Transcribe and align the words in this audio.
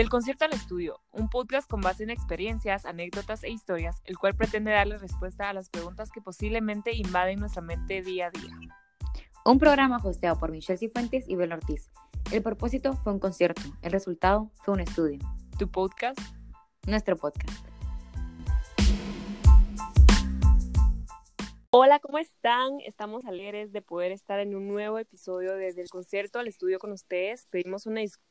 Del 0.00 0.08
concierto 0.08 0.46
al 0.46 0.54
estudio, 0.54 0.98
un 1.12 1.28
podcast 1.28 1.68
con 1.68 1.82
base 1.82 2.04
en 2.04 2.08
experiencias, 2.08 2.86
anécdotas 2.86 3.44
e 3.44 3.50
historias, 3.50 4.00
el 4.06 4.16
cual 4.16 4.34
pretende 4.34 4.70
darle 4.70 4.96
respuesta 4.96 5.50
a 5.50 5.52
las 5.52 5.68
preguntas 5.68 6.10
que 6.10 6.22
posiblemente 6.22 6.96
invaden 6.96 7.38
nuestra 7.38 7.60
mente 7.60 8.00
día 8.00 8.28
a 8.28 8.30
día. 8.30 8.56
Un 9.44 9.58
programa 9.58 9.98
hosteado 10.02 10.38
por 10.38 10.52
Michelle 10.52 10.78
Cifuentes 10.78 11.28
y 11.28 11.36
Bel 11.36 11.52
Ortiz. 11.52 11.90
El 12.32 12.42
propósito 12.42 12.94
fue 12.94 13.12
un 13.12 13.18
concierto, 13.18 13.60
el 13.82 13.92
resultado 13.92 14.50
fue 14.64 14.72
un 14.72 14.80
estudio. 14.80 15.18
Tu 15.58 15.70
podcast, 15.70 16.18
nuestro 16.86 17.18
podcast. 17.18 17.62
Hola, 21.72 21.98
¿cómo 21.98 22.16
están? 22.16 22.80
Estamos 22.86 23.26
alegres 23.26 23.70
de 23.70 23.82
poder 23.82 24.12
estar 24.12 24.40
en 24.40 24.56
un 24.56 24.66
nuevo 24.66 24.98
episodio 24.98 25.56
desde 25.56 25.82
el 25.82 25.90
concierto 25.90 26.38
al 26.38 26.48
estudio 26.48 26.78
con 26.78 26.90
ustedes. 26.90 27.46
Pedimos 27.50 27.84
una 27.84 28.00
disculpa 28.00 28.29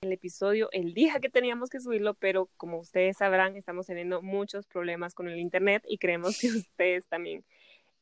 el 0.00 0.12
episodio 0.12 0.68
el 0.72 0.94
día 0.94 1.18
que 1.20 1.28
teníamos 1.28 1.70
que 1.70 1.80
subirlo, 1.80 2.14
pero 2.14 2.48
como 2.56 2.78
ustedes 2.78 3.16
sabrán, 3.16 3.56
estamos 3.56 3.86
teniendo 3.86 4.22
muchos 4.22 4.66
problemas 4.66 5.14
con 5.14 5.28
el 5.28 5.38
Internet 5.38 5.82
y 5.88 5.98
creemos 5.98 6.38
que 6.38 6.48
ustedes 6.56 7.06
también. 7.06 7.44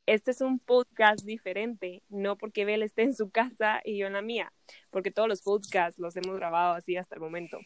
Este 0.05 0.31
es 0.31 0.41
un 0.41 0.59
podcast 0.61 1.25
diferente, 1.25 2.03
no 2.09 2.37
porque 2.37 2.65
Bel 2.65 2.83
esté 2.83 3.03
en 3.03 3.15
su 3.15 3.31
casa 3.31 3.81
y 3.85 3.99
yo 3.99 4.07
en 4.07 4.13
la 4.13 4.23
mía, 4.23 4.53
porque 4.91 5.11
todos 5.11 5.29
los 5.29 5.43
podcasts 5.43 5.99
los 5.99 6.15
hemos 6.17 6.37
grabado 6.37 6.75
así 6.75 6.97
hasta 6.97 7.17
el 7.17 7.21
momento. 7.21 7.59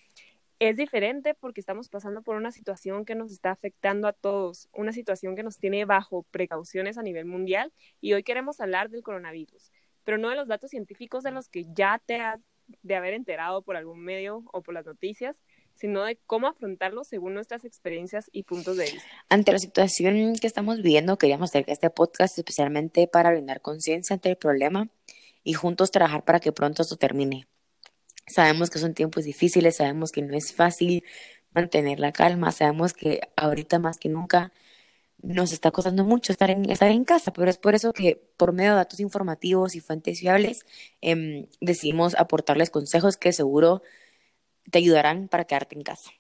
Es 0.58 0.76
diferente 0.76 1.34
porque 1.34 1.60
estamos 1.60 1.88
pasando 1.88 2.22
por 2.22 2.36
una 2.36 2.52
situación 2.52 3.04
que 3.04 3.14
nos 3.14 3.32
está 3.32 3.50
afectando 3.50 4.06
a 4.08 4.12
todos, 4.12 4.68
una 4.72 4.92
situación 4.92 5.34
que 5.34 5.42
nos 5.42 5.58
tiene 5.58 5.84
bajo 5.84 6.22
precauciones 6.30 6.98
a 6.98 7.02
nivel 7.02 7.24
mundial 7.24 7.72
y 8.00 8.12
hoy 8.12 8.22
queremos 8.22 8.60
hablar 8.60 8.90
del 8.90 9.02
coronavirus, 9.02 9.72
pero 10.04 10.18
no 10.18 10.30
de 10.30 10.36
los 10.36 10.48
datos 10.48 10.70
científicos 10.70 11.24
de 11.24 11.32
los 11.32 11.48
que 11.48 11.66
ya 11.74 12.00
te 12.04 12.16
has 12.16 12.40
de 12.82 12.94
haber 12.94 13.14
enterado 13.14 13.62
por 13.62 13.76
algún 13.76 14.00
medio 14.00 14.42
o 14.52 14.62
por 14.62 14.74
las 14.74 14.86
noticias, 14.86 15.42
sino 15.74 16.04
de 16.04 16.18
cómo 16.26 16.46
afrontarlo 16.46 17.04
según 17.04 17.34
nuestras 17.34 17.64
experiencias 17.64 18.28
y 18.32 18.42
puntos 18.42 18.76
de 18.76 18.84
vista. 18.84 19.08
Ante 19.28 19.52
la 19.52 19.58
situación 19.58 20.34
que 20.36 20.46
estamos 20.46 20.76
viviendo, 20.78 21.16
queríamos 21.16 21.50
hacer 21.50 21.64
este 21.68 21.90
podcast 21.90 22.36
especialmente 22.38 23.06
para 23.06 23.30
brindar 23.30 23.60
conciencia 23.62 24.14
ante 24.14 24.30
el 24.30 24.36
problema 24.36 24.88
y 25.42 25.54
juntos 25.54 25.90
trabajar 25.90 26.24
para 26.24 26.40
que 26.40 26.52
pronto 26.52 26.82
esto 26.82 26.96
termine. 26.96 27.46
Sabemos 28.26 28.70
que 28.70 28.78
son 28.78 28.94
tiempos 28.94 29.24
difíciles, 29.24 29.76
sabemos 29.76 30.12
que 30.12 30.22
no 30.22 30.36
es 30.36 30.54
fácil 30.54 31.02
mantener 31.52 31.98
la 31.98 32.12
calma, 32.12 32.52
sabemos 32.52 32.92
que 32.92 33.20
ahorita 33.36 33.78
más 33.78 33.98
que 33.98 34.08
nunca 34.08 34.52
nos 35.22 35.52
está 35.52 35.70
costando 35.70 36.04
mucho 36.04 36.32
estar 36.32 36.50
en, 36.50 36.70
estar 36.70 36.90
en 36.90 37.04
casa, 37.04 37.32
pero 37.32 37.50
es 37.50 37.58
por 37.58 37.74
eso 37.74 37.92
que 37.92 38.20
por 38.36 38.52
medio 38.52 38.70
de 38.70 38.76
datos 38.76 39.00
informativos 39.00 39.74
y 39.74 39.80
fuentes 39.80 40.20
fiables 40.20 40.64
eh, 41.02 41.48
decidimos 41.60 42.14
aportarles 42.14 42.70
consejos 42.70 43.16
que 43.16 43.32
seguro 43.32 43.82
te 44.70 44.78
ayudarán 44.78 45.28
para 45.28 45.44
quedarte 45.44 45.76
en 45.76 45.82
casa. 45.82 46.10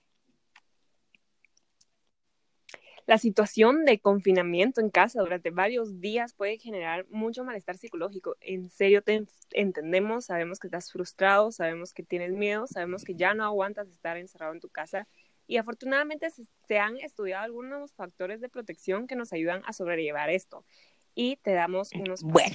La 3.10 3.18
situación 3.18 3.84
de 3.84 3.98
confinamiento 3.98 4.80
en 4.80 4.88
casa 4.88 5.20
durante 5.20 5.50
varios 5.50 6.00
días 6.00 6.32
puede 6.32 6.58
generar 6.58 7.06
mucho 7.10 7.42
malestar 7.42 7.76
psicológico. 7.76 8.36
En 8.40 8.70
serio 8.70 9.02
te 9.02 9.26
entendemos, 9.50 10.26
sabemos 10.26 10.60
que 10.60 10.68
estás 10.68 10.92
frustrado, 10.92 11.50
sabemos 11.50 11.92
que 11.92 12.04
tienes 12.04 12.30
miedo, 12.30 12.68
sabemos 12.68 13.02
que 13.02 13.16
ya 13.16 13.34
no 13.34 13.42
aguantas 13.44 13.88
estar 13.88 14.16
encerrado 14.16 14.52
en 14.52 14.60
tu 14.60 14.68
casa 14.68 15.08
y 15.50 15.56
afortunadamente 15.56 16.28
se, 16.68 16.78
han 16.78 16.96
estudiado 16.98 17.42
algunos 17.42 17.92
factores 17.94 18.40
de 18.40 18.48
protección 18.48 19.08
que 19.08 19.16
nos 19.16 19.32
ayudan 19.32 19.62
a 19.66 19.72
sobrellevar 19.72 20.30
esto. 20.30 20.64
Y 21.12 21.38
te 21.42 21.50
damos 21.50 21.90
unos 21.92 22.22
Bueno, 22.22 22.54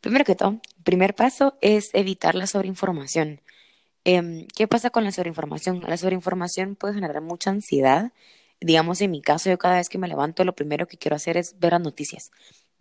primero 0.00 0.24
que 0.24 0.34
todo, 0.34 0.60
primer 0.82 1.14
paso 1.14 1.56
es 1.60 1.90
evitar 1.94 2.34
la 2.34 2.48
sobreinformación. 2.48 3.40
Em, 4.02 4.48
¿Qué 4.56 4.66
pasa 4.66 4.90
con 4.90 5.04
la 5.04 5.12
sobreinformación? 5.12 5.82
La 5.86 5.96
sobreinformación 5.96 6.74
puede 6.74 6.94
generar 6.94 7.22
mucha 7.22 7.50
ansiedad. 7.50 8.12
Digamos, 8.60 9.00
en 9.02 9.12
mi 9.12 9.22
caso, 9.22 9.48
yo 9.48 9.56
cada 9.56 9.76
vez 9.76 9.88
que 9.88 9.98
me 9.98 10.08
levanto, 10.08 10.42
lo 10.42 10.56
primero 10.56 10.88
que 10.88 10.96
quiero 10.96 11.14
hacer 11.14 11.36
es 11.36 11.60
ver 11.60 11.74
las 11.74 11.80
noticias 11.80 12.32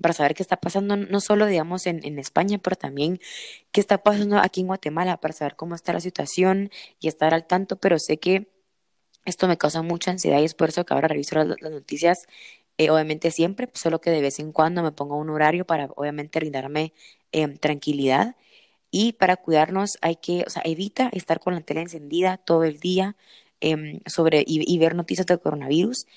para 0.02 0.16
saber 0.16 0.34
qué 0.34 0.42
está 0.42 0.58
pasando, 0.58 0.96
no 0.96 1.22
solo, 1.22 1.46
digamos, 1.46 1.86
en, 1.86 2.04
en 2.04 2.18
España, 2.18 2.58
pero 2.58 2.78
también 2.78 3.20
qué 3.72 3.80
está 3.80 4.02
pasando 4.02 4.40
aquí 4.40 4.62
en 4.62 4.68
Guatemala, 4.68 5.18
para 5.18 5.36
saber 5.36 5.56
cómo 5.56 5.76
está 5.76 5.94
la 5.94 6.00
situación 6.00 6.72
y 7.00 7.10
estar 7.10 7.36
al 7.36 7.46
tanto, 7.46 7.76
pero 7.76 8.00
sé 8.00 8.18
que 8.18 8.48
esto 9.26 9.48
me 9.48 9.58
causa 9.58 9.82
mucha 9.82 10.12
ansiedad 10.12 10.40
y 10.42 10.46
es 10.46 10.54
por 10.56 10.70
eso 10.70 10.86
que 10.86 10.94
ahora 10.94 11.08
reviso 11.08 11.36
las, 11.36 11.58
noticias, 11.62 12.28
eh, 12.78 12.90
obviamente 12.90 13.32
siempre, 13.32 13.68
pues, 13.68 13.82
solo 13.82 14.02
que 14.02 14.10
de 14.12 14.22
vez 14.22 14.40
en 14.40 14.52
cuando 14.52 14.84
me 14.84 14.92
pongo 14.92 15.18
un 15.18 15.30
horario 15.30 15.66
para 15.66 15.86
obviamente 15.96 16.40
brindarme 16.40 16.94
em, 17.32 17.58
tranquilidad. 17.58 18.36
Y 18.92 19.14
para 19.14 19.38
cuidarnos 19.38 19.98
hay 20.02 20.16
que, 20.18 20.44
o 20.48 20.50
sea, 20.50 20.64
evita 20.66 21.10
estar 21.14 21.40
con 21.40 21.54
la 21.56 21.62
tele 21.62 21.82
encendida 21.82 22.38
todo 22.38 22.64
el 22.64 22.80
día 22.80 23.16
em, 23.62 24.00
sobre, 24.08 24.44
y, 24.48 24.78
ver 24.80 24.96
noticias 24.96 25.28
del 25.28 25.40
coronavirus. 25.40 26.08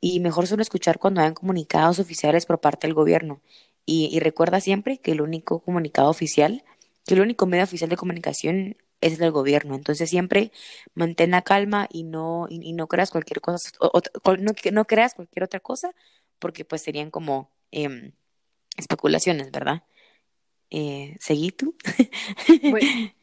Y 0.00 0.20
mejor 0.20 0.46
solo 0.46 0.62
escuchar 0.62 0.98
cuando 0.98 1.20
hayan 1.20 1.34
comunicados 1.34 1.98
oficiales 1.98 2.46
por 2.46 2.60
parte 2.60 2.86
del 2.86 2.94
gobierno. 2.94 3.42
Y, 3.86 4.10
y 4.12 4.20
recuerda 4.20 4.60
siempre 4.60 4.98
que 4.98 5.12
el 5.12 5.20
único 5.22 5.60
comunicado 5.60 6.10
oficial, 6.10 6.64
que 7.06 7.14
el 7.14 7.20
único 7.22 7.46
medio 7.46 7.64
oficial 7.64 7.90
de 7.90 7.96
comunicación 7.96 8.76
es 9.00 9.18
del 9.18 9.30
gobierno. 9.30 9.74
Entonces 9.74 10.10
siempre 10.10 10.52
mantén 10.94 11.32
la 11.32 11.42
calma 11.42 11.88
y 11.90 12.04
no, 12.04 12.46
y, 12.48 12.72
no 12.72 12.86
creas 12.86 13.10
cualquier 13.10 13.40
cosa, 13.40 13.70
o, 13.80 14.00
no, 14.38 14.52
no, 14.72 14.84
creas 14.84 15.14
cualquier 15.14 15.44
otra 15.44 15.60
cosa, 15.60 15.94
porque 16.38 16.64
pues 16.64 16.82
serían 16.82 17.10
como 17.10 17.50
eh, 17.72 18.12
especulaciones, 18.76 19.50
¿verdad? 19.50 19.82
Eh, 20.70 21.16
¿Seguí 21.20 21.50
tú? 21.50 21.76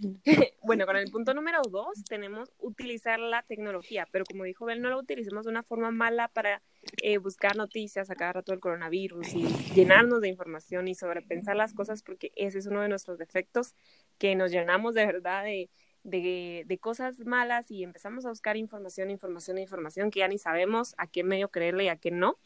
Bueno, 0.62 0.86
con 0.86 0.96
el 0.96 1.10
punto 1.10 1.34
número 1.34 1.60
dos 1.68 2.04
tenemos 2.08 2.50
utilizar 2.58 3.18
la 3.18 3.42
tecnología, 3.42 4.06
pero 4.10 4.24
como 4.24 4.44
dijo 4.44 4.64
Bel, 4.64 4.80
no 4.80 4.88
lo 4.88 4.98
utilicemos 4.98 5.44
de 5.44 5.50
una 5.50 5.62
forma 5.62 5.90
mala 5.90 6.28
para 6.28 6.62
eh, 7.02 7.18
buscar 7.18 7.56
noticias 7.56 8.10
a 8.10 8.14
cada 8.14 8.34
rato 8.34 8.52
del 8.52 8.60
coronavirus 8.60 9.34
y 9.34 9.46
llenarnos 9.74 10.20
de 10.22 10.28
información 10.28 10.88
y 10.88 10.94
sobrepensar 10.94 11.56
las 11.56 11.74
cosas, 11.74 12.02
porque 12.02 12.32
ese 12.36 12.58
es 12.58 12.66
uno 12.66 12.80
de 12.80 12.88
nuestros 12.88 13.18
defectos, 13.18 13.74
que 14.20 14.36
nos 14.36 14.52
llenamos 14.52 14.94
de 14.94 15.06
verdad 15.06 15.44
de, 15.44 15.70
de, 16.04 16.64
de, 16.66 16.78
cosas 16.78 17.18
malas 17.24 17.70
y 17.70 17.82
empezamos 17.82 18.26
a 18.26 18.28
buscar 18.28 18.58
información, 18.58 19.10
información, 19.10 19.56
información 19.58 20.10
que 20.10 20.20
ya 20.20 20.28
ni 20.28 20.36
sabemos 20.36 20.94
a 20.98 21.06
qué 21.06 21.24
medio 21.24 21.48
creerle 21.48 21.84
y 21.84 21.88
a 21.88 21.96
qué 21.96 22.10
no. 22.10 22.38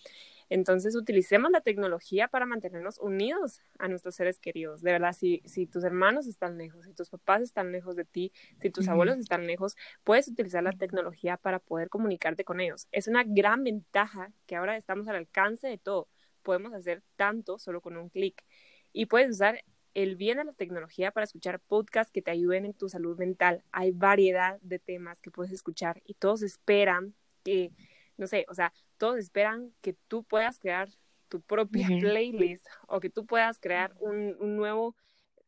Entonces, 0.51 0.95
utilicemos 0.95 1.51
la 1.51 1.63
tecnología 1.63 2.29
para 2.29 2.47
mantenernos 2.47 2.99
unidos 3.01 3.61
a 3.81 3.89
nuestros 3.89 4.15
seres 4.15 4.39
queridos. 4.39 4.83
De 4.83 4.93
verdad, 4.93 5.13
si, 5.13 5.43
si 5.47 5.67
tus 5.67 5.83
hermanos 5.83 6.29
están 6.29 6.59
lejos, 6.59 6.85
si 6.85 6.93
tus 6.93 7.11
papás 7.11 7.43
están 7.43 7.73
lejos 7.73 7.97
de 7.97 8.05
ti, 8.05 8.31
si 8.61 8.71
tus 8.71 8.87
abuelos 8.87 9.19
están 9.19 9.49
lejos, 9.49 9.75
puedes 10.05 10.29
utilizar 10.29 10.63
la 10.63 10.73
tecnología 10.73 11.39
para 11.39 11.59
poder 11.59 11.89
comunicarte 11.89 12.45
con 12.45 12.61
ellos. 12.61 12.87
Es 12.93 13.09
una 13.09 13.25
gran 13.25 13.65
ventaja 13.65 14.33
que 14.47 14.55
ahora 14.55 14.77
estamos 14.77 15.09
al 15.09 15.17
alcance 15.17 15.67
de 15.67 15.79
todo. 15.79 16.09
Podemos 16.43 16.73
hacer 16.73 17.03
tanto 17.17 17.59
solo 17.59 17.81
con 17.81 17.97
un 17.97 18.11
clic. 18.11 18.45
Y 18.93 19.07
puedes 19.07 19.31
usar 19.31 19.65
el 19.95 20.17
bien 20.17 20.39
de 20.39 20.45
la 20.45 20.53
tecnología 20.53 21.13
para 21.13 21.25
escuchar 21.25 21.61
podcasts 21.61 22.13
que 22.13 22.23
te 22.23 22.31
ayuden 22.31 22.65
en 22.65 22.75
tu 22.75 22.89
salud 22.89 23.17
mental. 23.17 23.63
Hay 23.73 23.93
variedad 23.93 24.59
de 24.61 24.79
temas 24.79 25.21
que 25.21 25.31
puedes 25.31 25.53
escuchar 25.53 26.03
y 26.05 26.15
todos 26.15 26.43
esperan 26.43 27.15
que, 27.45 27.73
no 28.17 28.27
sé, 28.27 28.45
o 28.49 28.55
sea, 28.55 28.73
todos 28.99 29.19
esperan 29.19 29.73
que 29.81 29.95
tú 30.09 30.25
puedas 30.25 30.59
crear 30.59 30.89
tu 31.29 31.41
propia 31.41 31.87
playlist 31.87 32.67
o 32.87 33.01
que 33.01 33.11
tú 33.11 33.27
puedas 33.27 33.59
crear 33.59 33.95
un, 34.01 34.37
un, 34.41 34.57
nuevo, 34.57 34.97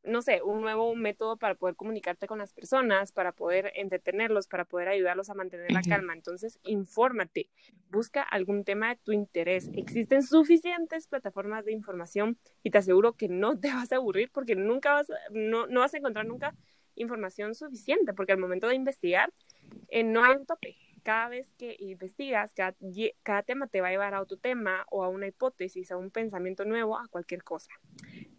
no 0.06 0.22
sé, 0.22 0.42
un 0.42 0.60
nuevo 0.60 0.94
método 0.94 1.36
para 1.36 1.54
poder 1.54 1.74
comunicarte 1.74 2.26
con 2.26 2.38
las 2.38 2.52
personas, 2.52 3.12
para 3.12 3.32
poder 3.32 3.72
entretenerlos, 3.74 4.46
para 4.46 4.64
poder 4.64 4.88
ayudarlos 4.88 5.28
a 5.30 5.34
mantener 5.34 5.72
la 5.72 5.82
calma. 5.82 6.14
Entonces, 6.14 6.58
infórmate, 6.62 7.50
busca 7.90 8.22
algún 8.22 8.64
tema 8.64 8.90
de 8.90 8.96
tu 8.96 9.12
interés. 9.12 9.68
Existen 9.74 10.22
suficientes 10.22 11.08
plataformas 11.08 11.64
de 11.64 11.72
información 11.72 12.38
y 12.62 12.70
te 12.70 12.78
aseguro 12.78 13.14
que 13.14 13.28
no 13.28 13.58
te 13.58 13.68
vas 13.74 13.92
a 13.92 13.96
aburrir 13.96 14.30
porque 14.32 14.54
nunca 14.54 14.94
vas, 14.94 15.08
no, 15.30 15.66
no 15.66 15.80
vas 15.80 15.94
a 15.94 15.98
encontrar 15.98 16.26
nunca 16.26 16.54
información 16.94 17.54
suficiente, 17.54 18.14
porque 18.14 18.32
al 18.32 18.38
momento 18.38 18.68
de 18.68 18.74
investigar 18.74 19.32
eh, 19.88 20.02
no 20.02 20.24
hay 20.24 20.36
un 20.36 20.46
tope 20.46 20.76
cada 21.02 21.28
vez 21.28 21.52
que 21.56 21.76
investigas, 21.78 22.52
cada, 22.52 22.74
cada, 23.22 23.44
tema 23.44 23.68
te 23.68 23.80
va 23.80 23.88
a 23.88 23.90
llevar 23.92 24.14
a 24.14 24.20
otro 24.20 24.38
tema 24.38 24.84
o 24.90 25.04
a 25.04 25.08
una 25.08 25.28
hipótesis, 25.28 25.92
a 25.92 25.96
un 25.96 26.10
pensamiento 26.10 26.64
nuevo, 26.64 26.98
a 26.98 27.06
cualquier 27.06 27.44
cosa. 27.44 27.70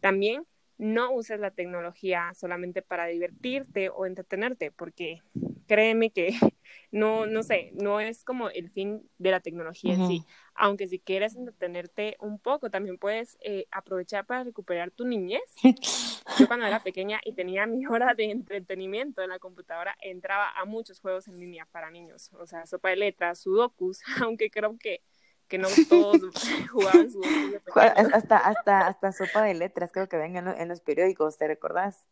También 0.02 0.46
no 0.78 1.12
uses 1.12 1.40
la 1.40 1.52
tecnología 1.52 2.32
solamente 2.36 2.82
para 2.82 3.08
divertirte 3.08 3.90
o 3.90 4.06
entretenerte, 4.06 4.72
porque 4.72 5.22
créeme 5.68 6.12
que 6.12 6.30
no, 6.92 7.26
no 7.26 7.44
sé, 7.44 7.72
no 7.74 8.00
es 8.00 8.24
como 8.24 8.50
el 8.50 8.70
fin 8.70 9.08
de 9.18 9.32
la 9.32 9.40
tecnología 9.40 9.94
en 9.94 10.08
sí. 10.08 10.24
Aunque 10.60 10.88
si 10.88 10.98
quieres 10.98 11.36
entretenerte 11.36 12.18
un 12.20 12.40
poco, 12.40 12.72
también 12.72 12.98
puedes 12.98 13.38
eh, 13.42 13.68
aprovechar 13.72 14.26
para 14.26 14.44
recuperar 14.44 14.90
tu 14.90 15.06
niñez. 15.06 15.42
Yo 16.40 16.48
cuando 16.48 16.66
era 16.66 16.82
pequeña 16.82 17.20
y 17.24 17.34
tenía 17.34 17.68
mi 17.68 17.86
hora 17.86 18.16
de 18.16 18.32
entretenimiento 18.32 19.22
en 19.22 19.30
la 19.30 19.40
computadora, 19.40 19.96
entraba 20.02 20.50
a 20.50 20.66
muchos 20.66 21.00
juegos 21.00 21.28
en 21.28 21.40
línea 21.40 21.68
para 21.72 21.92
niños, 21.92 22.32
o 22.34 22.48
sea, 22.48 22.66
sopa 22.66 22.90
de 22.90 22.96
letras, 22.96 23.40
sudokus, 23.40 24.02
aunque 24.24 24.50
creo 24.50 24.78
que 24.78 25.02
que 25.48 25.58
no 25.58 25.68
todos 25.90 26.22
jugaban 26.72 27.12
sudokus. 27.12 27.76
Hasta, 28.14 28.38
hasta, 28.38 28.88
hasta 28.88 29.12
sopa 29.12 29.42
de 29.44 29.54
letras 29.54 29.92
creo 29.92 30.10
que 30.10 30.18
ven 30.18 30.36
en, 30.36 30.68
los 30.68 30.82
periódicos, 30.82 31.38
¿te 31.38 31.48
recordás? 31.48 32.06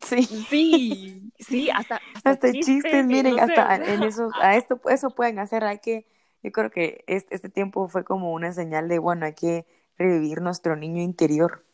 Sí. 0.00 0.22
Sí, 0.24 1.32
sí, 1.38 1.70
hasta, 1.70 2.00
hasta, 2.14 2.30
Hasta 2.30 2.52
chistes, 2.52 2.82
chistes, 2.82 3.06
miren, 3.06 3.36
no 3.36 3.42
hasta 3.42 3.76
en 3.76 4.02
eso, 4.02 4.30
a 4.40 4.56
esto, 4.56 4.80
eso 4.90 5.10
pueden 5.10 5.38
hacer, 5.38 5.64
hay 5.64 5.78
que, 5.78 6.06
yo 6.42 6.52
creo 6.52 6.70
que 6.70 7.04
este, 7.06 7.34
este 7.34 7.48
tiempo 7.48 7.88
fue 7.88 8.04
como 8.04 8.32
una 8.32 8.52
señal 8.52 8.88
de, 8.88 8.98
bueno, 8.98 9.26
hay 9.26 9.34
que 9.34 9.66
revivir 9.98 10.42
nuestro 10.42 10.76
niño 10.76 11.02
interior. 11.02 11.65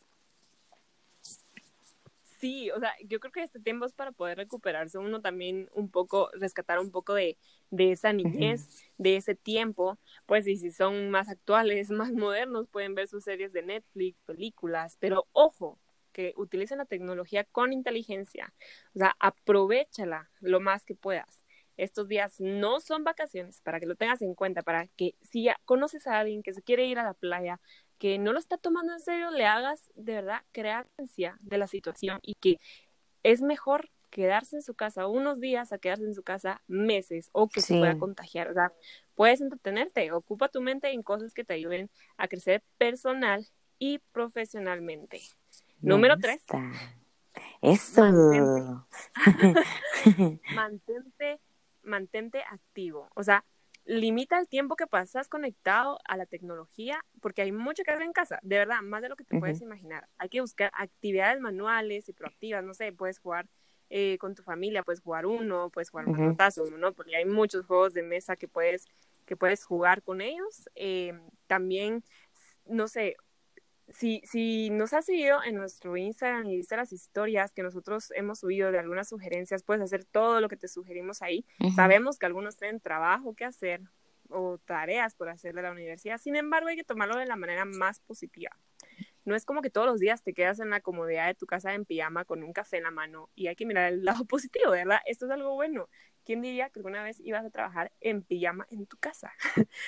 Sí, 2.43 2.73
o 2.73 2.81
sea, 2.81 2.93
yo 3.05 3.21
creo 3.21 3.31
que 3.33 3.43
este 3.45 3.61
tiempo 3.61 3.87
es 3.87 3.93
para 3.93 4.11
poder 4.11 4.37
recuperarse 4.37 4.99
uno 4.99 5.21
también 5.21 5.71
un 5.75 5.89
poco, 5.91 6.29
rescatar 6.35 6.81
un 6.81 6.91
poco 6.91 7.15
de, 7.15 7.39
de 7.71 7.93
esa 7.93 8.13
niñez, 8.13 8.69
de 8.99 9.17
ese 9.17 9.37
tiempo, 9.37 9.97
pues 10.27 10.49
y 10.49 10.57
si 10.57 10.73
son 10.73 11.11
más 11.11 11.29
actuales, 11.29 11.91
más 11.93 12.11
modernos, 12.13 12.67
pueden 12.69 12.97
ver 12.97 13.07
sus 13.07 13.23
series 13.25 13.53
de 13.53 13.63
Netflix, 13.63 14.19
películas, 14.27 14.97
pero 14.99 15.29
ojo, 15.33 15.79
que 16.13 16.35
utilicen 16.37 16.79
la 16.79 16.85
tecnología 16.87 17.45
con 17.45 17.73
inteligencia, 17.73 18.53
o 18.97 18.99
sea, 18.99 19.17
aprovechala 19.21 20.29
lo 20.41 20.59
más 20.61 20.85
que 20.85 20.97
puedas. 20.97 21.42
Estos 21.77 22.09
días 22.09 22.37
no 22.39 22.81
son 22.81 23.05
vacaciones, 23.05 23.61
para 23.61 23.81
que 23.81 23.87
lo 23.87 23.97
tengas 23.97 24.23
en 24.23 24.35
cuenta, 24.35 24.63
para 24.63 24.87
que 24.89 25.15
si 25.23 25.45
ya 25.45 25.57
conoces 25.65 26.07
a 26.07 26.19
alguien 26.19 26.43
que 26.43 26.53
se 26.53 26.63
quiere 26.63 26.87
ir 26.87 26.99
a 26.99 27.05
la 27.05 27.15
playa, 27.15 27.61
que 27.99 28.19
no 28.19 28.33
lo 28.33 28.39
está 28.39 28.59
tomando 28.59 28.93
en 28.93 29.01
serio, 29.01 29.31
le 29.31 29.47
hagas 29.47 29.91
de 29.95 30.15
verdad 30.15 30.43
crear 30.53 30.89
conciencia 30.97 31.39
de 31.41 31.59
la 31.59 31.67
situación 31.67 32.19
y 32.23 32.35
que 32.35 32.59
es 33.23 33.43
mejor 33.43 33.91
quedarse 34.11 34.57
en 34.57 34.63
su 34.63 34.75
casa 34.75 35.07
unos 35.07 35.41
días 35.41 35.73
a 35.73 35.79
quedarse 35.79 36.05
en 36.05 36.15
su 36.15 36.23
casa 36.23 36.63
meses 36.69 37.31
o 37.33 37.49
que 37.49 37.63
se 37.63 37.79
pueda 37.79 37.97
contagiar. 37.97 38.51
O 38.51 38.55
sea, 38.55 38.73
puedes 39.15 39.41
entretenerte, 39.41 40.13
ocupa 40.13 40.49
tu 40.49 40.61
mente 40.61 40.91
en 40.91 41.03
cosas 41.03 41.33
que 41.33 41.45
te 41.45 41.55
ayuden 41.55 41.91
a 42.19 42.29
crecer 42.29 42.63
personal 42.77 43.47
y 43.79 43.99
profesionalmente. 44.13 45.21
me 45.81 45.89
Número 45.91 46.17
tres, 46.19 46.43
gusta. 46.47 46.61
Eso. 47.63 48.03
mantente, 48.03 48.81
mantente, 50.55 51.41
mantente 51.93 52.43
activo. 52.51 53.09
O 53.15 53.23
sea, 53.23 53.45
limita 53.85 54.39
el 54.39 54.49
tiempo 54.49 54.77
que 54.77 54.87
pasas 54.87 55.29
conectado 55.29 55.99
a 56.09 56.17
la 56.17 56.27
tecnología, 56.27 57.05
porque 57.21 57.43
hay 57.43 57.53
mucho 57.53 57.83
que 57.85 57.91
hacer 57.91 58.03
en 58.03 58.13
casa, 58.13 58.39
de 58.43 58.57
verdad, 58.59 58.81
más 58.83 59.03
de 59.03 59.09
lo 59.11 59.17
que 59.17 59.25
te 59.25 59.39
puedes 59.39 59.61
imaginar. 59.61 60.09
Hay 60.19 60.29
que 60.29 60.41
buscar 60.41 60.71
actividades 60.75 61.41
manuales 61.41 62.09
y 62.09 62.13
proactivas, 62.13 62.65
no 62.65 62.75
sé, 62.75 62.93
puedes 62.93 63.19
jugar 63.19 63.47
eh, 63.91 64.17
con 64.19 64.35
tu 64.35 64.43
familia, 64.43 64.83
puedes 64.83 65.01
jugar 65.01 65.27
uno, 65.27 65.69
puedes 65.69 65.91
jugar 65.91 66.07
ujú. 66.07 66.17
manotazo, 66.19 66.65
Monopoly, 66.71 67.15
hay 67.15 67.27
muchos 67.27 67.67
juegos 67.67 67.93
de 67.93 68.03
mesa 68.03 68.37
que 68.37 68.49
puedes, 68.49 68.87
que 69.27 69.37
puedes 69.37 69.65
jugar 69.67 70.03
con 70.03 70.23
ellos. 70.23 70.71
Eh, 70.75 71.13
también, 71.47 72.03
no 72.65 72.89
sé, 72.89 73.17
si, 73.89 74.23
si 74.25 74.71
nos 74.71 74.93
has 74.93 75.07
seguido 75.07 75.43
en 75.43 75.57
nuestro 75.57 75.97
Instagram 75.97 76.47
y 76.47 76.57
viste 76.57 76.77
las 76.77 76.93
historias 76.93 77.53
que 77.53 77.63
nosotros 77.63 78.13
hemos 78.15 78.41
subido 78.41 78.73
de 78.73 78.79
algunas 78.79 79.09
sugerencias, 79.09 79.63
puedes 79.63 79.83
hacer 79.83 80.05
todo 80.05 80.41
lo 80.41 80.49
que 80.49 80.57
te 80.57 80.69
sugerimos 80.69 81.23
ahí. 81.23 81.45
Sabemos 81.75 82.19
que 82.19 82.27
algunos 82.27 82.57
tienen 82.57 82.81
trabajo 82.81 83.35
que 83.35 83.45
hacer 83.45 83.83
o 84.29 84.59
tareas 84.59 85.15
por 85.15 85.29
hacer 85.29 85.55
de 85.55 85.63
la 85.63 85.73
universidad, 85.73 86.19
sin 86.19 86.37
embargo 86.37 86.69
hay 86.69 86.77
que 86.77 86.85
tomarlo 86.85 87.19
de 87.19 87.27
la 87.27 87.37
manera 87.37 87.65
más 87.65 88.01
positiva. 88.01 88.51
No 89.25 89.37
es 89.37 89.45
como 89.45 89.63
que 89.63 89.71
todos 89.71 89.87
los 89.87 90.01
días 90.01 90.23
te 90.23 90.35
quedas 90.35 90.59
en 90.59 90.71
la 90.71 90.81
comodidad 90.81 91.27
de 91.27 91.35
tu 91.35 91.47
casa 91.47 91.75
en 91.75 91.85
pijama 91.85 92.25
con 92.25 92.43
un 92.43 92.53
café 92.53 92.79
en 92.79 92.85
la 92.85 92.91
mano 92.91 93.31
y 93.35 93.47
hay 93.47 93.55
que 93.55 93.67
mirar 93.67 93.93
el 93.93 94.05
lado 94.05 94.25
positivo, 94.27 94.73
¿verdad? 94.73 95.01
Esto 95.07 95.27
es 95.27 95.33
algo 95.33 95.55
bueno. 95.55 95.89
¿Quién 96.25 96.41
diría 96.41 96.71
que 96.71 96.79
alguna 96.79 97.03
vez 97.03 97.21
ibas 97.21 97.45
a 97.45 97.51
trabajar 97.51 97.93
en 98.01 98.23
pijama 98.23 98.67
en 98.71 98.87
tu 98.87 98.97
casa? 98.97 99.33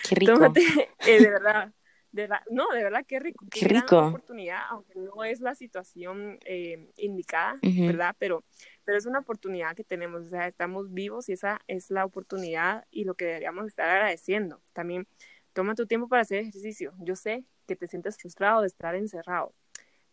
Qué 0.08 0.14
rico, 0.14 0.34
Tómate, 0.34 0.62
eh, 1.06 1.20
de 1.20 1.30
verdad, 1.30 1.72
de 2.14 2.22
verdad, 2.22 2.42
no, 2.48 2.68
de 2.68 2.84
verdad, 2.84 3.04
qué 3.08 3.18
rico, 3.18 3.44
qué 3.50 3.60
qué 3.60 3.66
rico. 3.66 3.98
oportunidad, 3.98 4.60
aunque 4.70 5.00
no 5.00 5.24
es 5.24 5.40
la 5.40 5.56
situación 5.56 6.38
eh, 6.44 6.92
indicada. 6.96 7.58
¿verdad? 7.60 8.14
Pero, 8.20 8.44
pero 8.84 8.96
es 8.96 9.06
una 9.06 9.18
oportunidad 9.18 9.74
que 9.74 9.82
tenemos, 9.82 10.22
o 10.22 10.28
sea, 10.28 10.46
estamos 10.46 10.92
vivos 10.92 11.28
y 11.28 11.32
esa 11.32 11.60
es 11.66 11.90
la 11.90 12.04
oportunidad 12.04 12.86
y 12.92 13.02
lo 13.02 13.14
que 13.14 13.24
deberíamos 13.24 13.66
estar 13.66 13.88
agradeciendo. 13.90 14.62
También 14.72 15.08
toma 15.52 15.74
tu 15.74 15.86
tiempo 15.86 16.06
para 16.08 16.22
hacer 16.22 16.38
ejercicio. 16.38 16.94
Yo 17.00 17.16
sé 17.16 17.44
que 17.66 17.74
te 17.74 17.88
sientes 17.88 18.16
frustrado 18.16 18.60
de 18.60 18.68
estar 18.68 18.94
encerrado, 18.94 19.52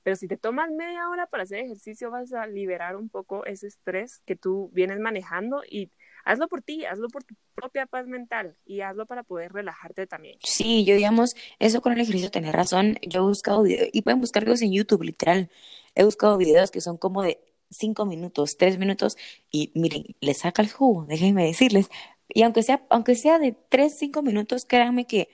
pero 0.01 0.15
si 0.15 0.27
te 0.27 0.37
tomas 0.37 0.71
media 0.71 1.07
hora 1.07 1.27
para 1.27 1.43
hacer 1.43 1.59
ejercicio, 1.59 2.09
vas 2.09 2.33
a 2.33 2.47
liberar 2.47 2.95
un 2.95 3.09
poco 3.09 3.45
ese 3.45 3.67
estrés 3.67 4.23
que 4.25 4.35
tú 4.35 4.71
vienes 4.73 4.97
manejando 4.99 5.61
y 5.69 5.91
hazlo 6.23 6.47
por 6.47 6.61
ti, 6.61 6.85
hazlo 6.85 7.07
por 7.09 7.23
tu 7.23 7.35
propia 7.55 7.85
paz 7.85 8.07
mental 8.07 8.55
y 8.65 8.81
hazlo 8.81 9.05
para 9.05 9.23
poder 9.23 9.51
relajarte 9.53 10.07
también. 10.07 10.37
Sí, 10.43 10.85
yo 10.85 10.95
digamos, 10.95 11.35
eso 11.59 11.81
con 11.81 11.93
el 11.93 12.01
ejercicio 12.01 12.31
tenés 12.31 12.53
razón. 12.53 12.97
Yo 13.01 13.21
he 13.21 13.23
buscado 13.23 13.63
videos, 13.63 13.89
y 13.93 14.01
pueden 14.01 14.19
buscar 14.19 14.43
videos 14.43 14.61
en 14.61 14.71
YouTube, 14.73 15.03
literal. 15.03 15.49
He 15.95 16.03
buscado 16.03 16.37
videos 16.37 16.71
que 16.71 16.81
son 16.81 16.97
como 16.97 17.23
de 17.23 17.39
cinco 17.69 18.05
minutos, 18.05 18.57
tres 18.57 18.77
minutos, 18.77 19.17
y 19.49 19.71
miren, 19.75 20.03
les 20.19 20.39
saca 20.39 20.61
el 20.61 20.69
jugo, 20.71 21.05
déjenme 21.05 21.45
decirles. 21.45 21.89
Y 22.29 22.43
aunque 22.43 22.63
sea, 22.63 22.85
aunque 22.89 23.15
sea 23.15 23.39
de 23.39 23.55
tres, 23.69 23.97
cinco 23.97 24.21
minutos, 24.21 24.65
créanme 24.65 25.05
que 25.05 25.29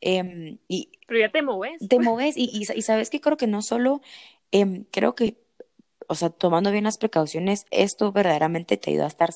em, 0.00 0.58
y 0.68 0.90
Pero 1.06 1.20
ya 1.20 1.30
te 1.30 1.42
moves. 1.42 1.86
te 1.88 1.98
moves 1.98 2.36
y, 2.36 2.44
y, 2.52 2.66
y 2.74 2.82
sabes 2.82 3.10
que 3.10 3.20
creo 3.20 3.36
que 3.36 3.46
no 3.46 3.62
solo, 3.62 4.00
em, 4.52 4.84
creo 4.90 5.14
que, 5.14 5.36
o 6.10 6.14
sea, 6.16 6.30
tomando 6.30 6.72
bien 6.72 6.84
las 6.84 6.98
precauciones, 6.98 7.66
esto 7.70 8.10
verdaderamente 8.10 8.76
te 8.76 8.90
ayuda 8.90 9.04
a 9.04 9.08
estar 9.08 9.30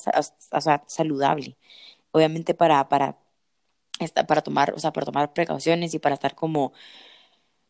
o 0.51 0.61
sea, 0.61 0.83
saludable. 0.87 1.57
Obviamente 2.11 2.53
para, 2.53 2.89
para, 2.89 3.17
para 4.27 4.41
tomar, 4.41 4.73
o 4.73 4.79
sea, 4.79 4.91
para 4.91 5.05
tomar 5.05 5.31
precauciones 5.33 5.93
y 5.93 5.99
para 5.99 6.15
estar 6.15 6.35
como, 6.35 6.73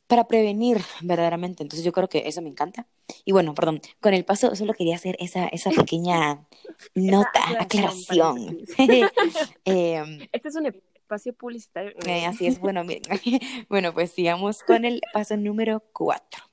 para 0.07 0.27
prevenir 0.27 0.81
verdaderamente. 1.01 1.61
Entonces 1.61 1.85
yo 1.85 1.91
creo 1.91 2.09
que 2.09 2.23
eso 2.25 2.41
me 2.41 2.49
encanta. 2.49 2.87
Y 3.23 3.31
bueno, 3.31 3.53
perdón, 3.53 3.79
con 4.01 4.15
el 4.15 4.25
paso 4.25 4.55
solo 4.55 4.73
quería 4.73 4.95
hacer 4.95 5.15
esa, 5.19 5.47
esa 5.47 5.69
pequeña 5.69 6.47
Esa 6.95 7.11
nota, 7.11 7.41
aclaración, 7.59 8.37
aclaración. 8.37 8.65
paréntesis. 8.77 9.53
Em, 9.65 10.27
Este 10.31 10.47
es 10.49 10.55
un 10.55 10.65
espacio 10.65 11.33
publicitario. 11.33 11.93
eh, 12.07 12.25
así 12.25 12.47
es, 12.47 12.59
bueno, 12.59 12.83
miren. 12.83 13.03
Bueno, 13.69 13.93
pues 13.93 14.11
sigamos 14.11 14.63
con 14.63 14.83
el 14.85 15.01
paso 15.13 15.37
número 15.37 15.83
cuatro, 15.93 16.43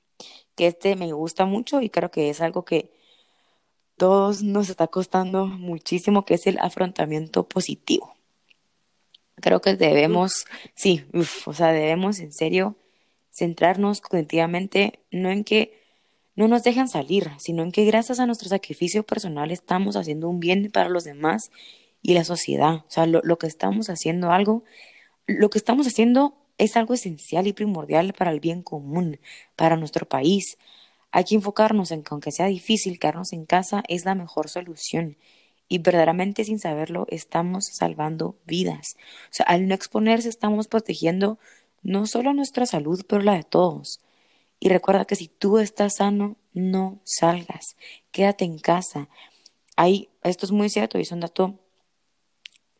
que 0.54 0.66
este 0.66 0.96
me 0.96 1.12
gusta 1.12 1.44
mucho 1.44 1.80
y 1.80 1.90
creo 1.90 2.10
que 2.10 2.30
es 2.30 2.40
algo 2.40 2.64
que 2.64 2.90
todos 3.96 4.42
nos 4.42 4.68
está 4.68 4.88
costando 4.88 5.46
muchísimo, 5.46 6.24
que 6.24 6.34
es 6.34 6.46
el 6.46 6.58
afrontamiento 6.58 7.48
positivo. 7.48 8.16
Creo 9.36 9.60
que 9.60 9.76
debemos, 9.76 10.44
sí, 10.74 11.04
uf, 11.12 11.48
o 11.48 11.52
sea, 11.52 11.72
debemos 11.72 12.18
en 12.20 12.32
serio 12.32 12.76
centrarnos 13.30 14.00
cognitivamente, 14.00 15.00
no 15.10 15.30
en 15.30 15.44
que 15.44 15.80
no 16.34 16.48
nos 16.48 16.62
dejan 16.62 16.88
salir, 16.88 17.30
sino 17.38 17.62
en 17.62 17.72
que 17.72 17.84
gracias 17.84 18.18
a 18.20 18.26
nuestro 18.26 18.48
sacrificio 18.48 19.02
personal 19.02 19.50
estamos 19.50 19.96
haciendo 19.96 20.28
un 20.28 20.40
bien 20.40 20.70
para 20.72 20.88
los 20.88 21.04
demás 21.04 21.50
y 22.02 22.14
la 22.14 22.24
sociedad. 22.24 22.84
O 22.86 22.90
sea, 22.90 23.06
lo, 23.06 23.20
lo 23.22 23.38
que 23.38 23.46
estamos 23.46 23.88
haciendo 23.88 24.32
algo, 24.32 24.64
lo 25.26 25.50
que 25.50 25.58
estamos 25.58 25.86
haciendo 25.86 26.41
es 26.62 26.76
algo 26.76 26.94
esencial 26.94 27.46
y 27.48 27.52
primordial 27.52 28.12
para 28.12 28.30
el 28.30 28.38
bien 28.38 28.62
común, 28.62 29.18
para 29.56 29.76
nuestro 29.76 30.08
país. 30.08 30.58
Hay 31.10 31.24
que 31.24 31.34
enfocarnos 31.34 31.90
en 31.90 32.02
que 32.02 32.08
aunque 32.12 32.30
sea 32.30 32.46
difícil 32.46 32.98
quedarnos 32.98 33.32
en 33.32 33.46
casa, 33.46 33.82
es 33.88 34.04
la 34.04 34.14
mejor 34.14 34.48
solución. 34.48 35.16
Y 35.68 35.78
verdaderamente 35.78 36.44
sin 36.44 36.60
saberlo, 36.60 37.06
estamos 37.08 37.66
salvando 37.72 38.36
vidas. 38.46 38.94
O 39.24 39.34
sea, 39.34 39.46
al 39.46 39.66
no 39.66 39.74
exponerse, 39.74 40.28
estamos 40.28 40.68
protegiendo 40.68 41.38
no 41.82 42.06
solo 42.06 42.32
nuestra 42.32 42.64
salud, 42.64 43.04
pero 43.08 43.22
la 43.22 43.34
de 43.34 43.42
todos. 43.42 44.00
Y 44.60 44.68
recuerda 44.68 45.04
que 45.04 45.16
si 45.16 45.26
tú 45.26 45.58
estás 45.58 45.96
sano, 45.96 46.36
no 46.54 47.00
salgas, 47.04 47.76
quédate 48.12 48.44
en 48.44 48.58
casa. 48.58 49.08
Hay, 49.74 50.10
esto 50.22 50.46
es 50.46 50.52
muy 50.52 50.68
cierto 50.68 50.98
y 50.98 51.02
es 51.02 51.10
un 51.10 51.20
dato, 51.20 51.58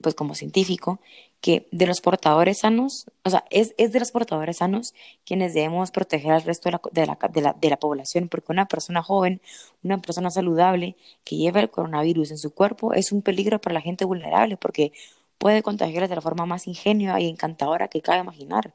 pues 0.00 0.14
como 0.14 0.36
científico, 0.36 1.00
que 1.42 1.68
de 1.72 1.86
los 1.86 2.00
portadores 2.00 2.60
sanos, 2.60 3.06
o 3.24 3.30
sea, 3.30 3.44
es, 3.50 3.74
es 3.76 3.92
de 3.92 3.98
los 3.98 4.12
portadores 4.12 4.58
sanos 4.58 4.94
quienes 5.26 5.54
debemos 5.54 5.90
proteger 5.90 6.32
al 6.32 6.42
resto 6.42 6.68
de 6.68 6.72
la, 6.72 6.80
de 6.92 7.06
la, 7.06 7.18
de 7.32 7.40
la, 7.42 7.56
de 7.60 7.68
la 7.68 7.76
población, 7.78 8.28
porque 8.28 8.52
una 8.52 8.66
persona 8.66 9.02
joven, 9.02 9.42
una 9.82 10.00
persona 10.00 10.30
saludable 10.30 10.96
que 11.24 11.36
lleva 11.36 11.60
el 11.60 11.68
coronavirus 11.68 12.30
en 12.30 12.38
su 12.38 12.54
cuerpo 12.54 12.94
es 12.94 13.10
un 13.10 13.22
peligro 13.22 13.60
para 13.60 13.74
la 13.74 13.80
gente 13.80 14.04
vulnerable, 14.04 14.56
porque 14.56 14.92
puede 15.36 15.64
contagiarles 15.64 16.10
de 16.10 16.16
la 16.16 16.22
forma 16.22 16.46
más 16.46 16.68
ingenua 16.68 17.20
y 17.20 17.28
encantadora 17.28 17.88
que 17.88 18.02
cabe 18.02 18.20
imaginar. 18.20 18.68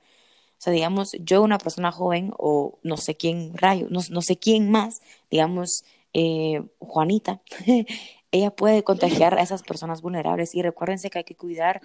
O 0.60 0.62
sea, 0.62 0.74
digamos, 0.74 1.14
yo 1.22 1.42
una 1.44 1.60
persona 1.60 1.94
joven 1.94 2.34
o 2.38 2.80
no 2.84 2.98
sé 2.98 3.16
quién 3.16 3.54
rayo, 3.56 3.88
no, 3.90 4.02
no 4.10 4.22
sé 4.22 4.38
quién 4.38 4.70
más, 4.70 5.02
digamos, 5.32 5.86
eh, 6.14 6.64
Juanita, 6.80 7.42
ella 8.32 8.52
puede 8.52 8.84
contagiar 8.84 9.38
a 9.38 9.42
esas 9.42 9.64
personas 9.64 10.02
vulnerables 10.02 10.56
y 10.56 10.62
recuérdense 10.62 11.10
que 11.10 11.20
hay 11.20 11.24
que 11.24 11.36
cuidar 11.36 11.82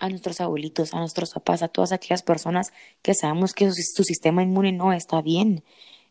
a 0.00 0.08
nuestros 0.08 0.40
abuelitos, 0.40 0.94
a 0.94 0.98
nuestros 0.98 1.30
papás, 1.30 1.62
a 1.62 1.68
todas 1.68 1.92
aquellas 1.92 2.22
personas 2.22 2.72
que 3.02 3.14
sabemos 3.14 3.54
que 3.54 3.70
su, 3.70 4.02
sistema 4.04 4.42
inmune 4.42 4.72
no 4.72 4.92
está 4.92 5.22
bien. 5.22 5.62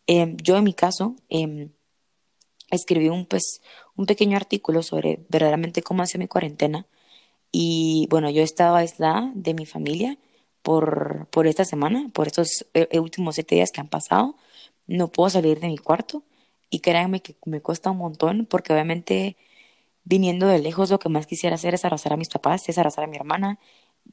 Eh, 0.07 0.35
yo 0.41 0.57
en 0.57 0.63
mi 0.63 0.73
caso 0.73 1.15
eh, 1.29 1.69
escribí 2.71 3.09
un, 3.09 3.25
pues, 3.25 3.61
un 3.95 4.05
pequeño 4.05 4.37
artículo 4.37 4.83
sobre 4.83 5.25
verdaderamente 5.29 5.81
cómo 5.81 6.03
hacer 6.03 6.19
mi 6.19 6.27
cuarentena 6.27 6.87
y 7.51 8.07
bueno, 8.09 8.29
yo 8.29 8.43
estaba 8.43 8.79
aislada 8.79 9.31
de 9.33 9.53
mi 9.53 9.65
familia 9.65 10.17
por, 10.61 11.27
por 11.31 11.47
esta 11.47 11.65
semana, 11.65 12.09
por 12.13 12.27
estos 12.27 12.65
eh, 12.73 12.99
últimos 12.99 13.35
siete 13.35 13.55
días 13.55 13.71
que 13.71 13.81
han 13.81 13.89
pasado. 13.89 14.35
No 14.87 15.07
puedo 15.11 15.29
salir 15.29 15.59
de 15.59 15.67
mi 15.67 15.77
cuarto. 15.77 16.23
y 16.71 16.79
créanme 16.81 17.21
que 17.21 17.35
me 17.45 17.61
cuesta 17.61 17.91
un 17.91 17.97
montón 17.97 18.45
porque 18.45 18.73
obviamente 18.73 19.37
viniendo 20.03 20.47
de 20.47 20.59
lejos 20.59 20.89
lo 20.89 20.99
que 20.99 21.09
más 21.09 21.27
quisiera 21.27 21.55
hacer 21.55 21.73
es 21.73 21.85
abrazar 21.85 22.13
a 22.13 22.17
mis 22.17 22.29
papás, 22.29 22.67
es 22.69 22.77
abrazar 22.77 23.03
a 23.05 23.07
mi 23.07 23.17
hermana, 23.17 23.59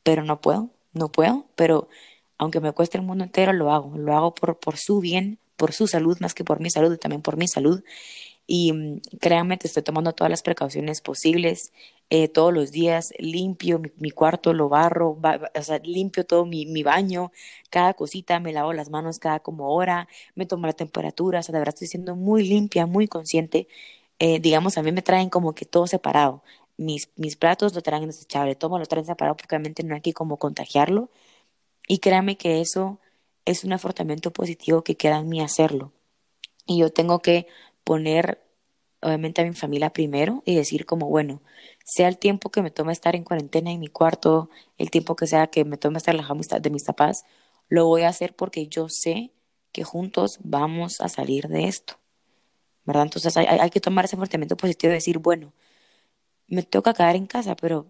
pero 0.02 0.24
no 0.24 0.40
puedo, 0.40 0.70
no 0.92 1.10
puedo, 1.10 1.46
pero 1.56 1.88
aunque 2.38 2.60
me 2.60 2.72
cueste 2.72 2.98
el 2.98 3.04
mundo 3.04 3.24
entero, 3.24 3.52
lo 3.52 3.72
hago, 3.72 3.96
lo 3.96 4.14
hago 4.16 4.34
por, 4.34 4.58
por 4.58 4.76
su 4.76 5.00
bien, 5.00 5.38
por 5.56 5.72
su 5.72 5.86
salud, 5.86 6.18
más 6.20 6.34
que 6.34 6.44
por 6.44 6.60
mi 6.60 6.70
salud 6.70 6.92
y 6.94 6.98
también 6.98 7.22
por 7.22 7.36
mi 7.36 7.48
salud. 7.48 7.82
Y 8.46 8.72
mm, 8.72 9.00
créanme 9.20 9.58
que 9.58 9.66
estoy 9.66 9.82
tomando 9.82 10.12
todas 10.12 10.30
las 10.30 10.42
precauciones 10.42 11.00
posibles. 11.00 11.72
Eh, 12.10 12.28
todos 12.28 12.54
los 12.54 12.70
días 12.70 13.12
limpio 13.18 13.80
mi, 13.98 14.10
cuarto, 14.12 14.52
lo 14.52 14.68
barro, 14.68 15.18
o 15.54 15.62
sea, 15.62 15.78
limpio 15.80 16.24
todo 16.24 16.46
mi, 16.46 16.64
mi, 16.66 16.82
baño, 16.84 17.32
cada 17.70 17.94
cosita, 17.94 18.38
me 18.38 18.52
lavo 18.52 18.72
las 18.72 18.90
manos 18.90 19.18
cada 19.18 19.40
como 19.40 19.74
hora, 19.74 20.06
me 20.36 20.46
tomo 20.46 20.66
la 20.68 20.72
temperatura, 20.72 21.40
o 21.40 21.42
sea, 21.42 21.52
de 21.52 21.58
verdad 21.58 21.74
estoy 21.74 21.88
siendo 21.88 22.14
muy 22.14 22.46
limpia, 22.46 22.86
muy 22.86 23.08
consciente. 23.08 23.66
Eh, 24.18 24.40
digamos, 24.40 24.78
a 24.78 24.82
mí 24.82 24.92
me 24.92 25.02
traen 25.02 25.30
como 25.30 25.54
que 25.54 25.64
todo 25.66 25.86
separado. 25.86 26.42
Mis, 26.78 27.10
mis 27.16 27.36
platos 27.36 27.74
lo 27.74 27.82
traen 27.82 28.06
desechable, 28.06 28.54
todo 28.54 28.78
lo 28.78 28.86
traen 28.86 29.06
separado 29.06 29.36
porque 29.36 29.54
obviamente 29.56 29.82
no 29.84 29.94
hay 29.94 30.00
que 30.02 30.12
como 30.12 30.38
contagiarlo. 30.38 31.10
Y 31.88 31.98
créanme 31.98 32.36
que 32.36 32.60
eso 32.60 33.00
es 33.44 33.64
un 33.64 33.72
afortamiento 33.72 34.32
positivo 34.32 34.82
que 34.84 34.96
queda 34.96 35.18
en 35.18 35.28
mí 35.28 35.40
hacerlo. 35.42 35.92
Y 36.66 36.78
yo 36.80 36.90
tengo 36.92 37.20
que 37.20 37.46
poner 37.84 38.42
obviamente 39.02 39.42
a 39.42 39.44
mi 39.44 39.52
familia 39.54 39.90
primero 39.92 40.42
y 40.46 40.56
decir 40.56 40.86
como, 40.86 41.08
bueno, 41.08 41.42
sea 41.84 42.08
el 42.08 42.18
tiempo 42.18 42.50
que 42.50 42.62
me 42.62 42.70
tome 42.70 42.92
estar 42.92 43.14
en 43.16 43.24
cuarentena 43.24 43.70
en 43.70 43.80
mi 43.80 43.88
cuarto, 43.88 44.50
el 44.78 44.90
tiempo 44.90 45.16
que 45.16 45.26
sea 45.26 45.48
que 45.48 45.64
me 45.64 45.76
tome 45.76 45.98
estar 45.98 46.14
lejos 46.14 46.38
de 46.60 46.70
mis 46.70 46.84
papás, 46.84 47.24
lo 47.68 47.86
voy 47.86 48.02
a 48.02 48.08
hacer 48.08 48.34
porque 48.34 48.68
yo 48.68 48.88
sé 48.88 49.32
que 49.72 49.84
juntos 49.84 50.38
vamos 50.42 51.00
a 51.00 51.08
salir 51.08 51.48
de 51.48 51.68
esto. 51.68 51.98
¿Verdad? 52.86 53.04
Entonces 53.04 53.36
hay, 53.36 53.46
hay 53.46 53.70
que 53.70 53.80
tomar 53.80 54.04
ese 54.04 54.16
afortamiento 54.16 54.56
positivo 54.56 54.92
y 54.92 54.94
decir, 54.94 55.18
bueno, 55.18 55.52
me 56.48 56.62
toca 56.62 56.94
quedar 56.94 57.16
en 57.16 57.26
casa, 57.26 57.56
pero, 57.56 57.86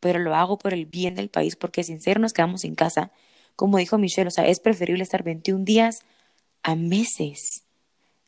pero 0.00 0.18
lo 0.18 0.34
hago 0.34 0.58
por 0.58 0.74
el 0.74 0.86
bien 0.86 1.14
del 1.14 1.30
país, 1.30 1.56
porque 1.56 1.84
sin 1.84 2.00
ser 2.00 2.20
nos 2.20 2.32
quedamos 2.32 2.64
en 2.64 2.74
casa 2.74 3.12
como 3.60 3.76
dijo 3.76 3.98
Michelle, 3.98 4.28
o 4.28 4.30
sea, 4.30 4.46
es 4.46 4.58
preferible 4.58 5.02
estar 5.02 5.22
21 5.22 5.66
días 5.66 6.00
a 6.62 6.76
meses. 6.76 7.64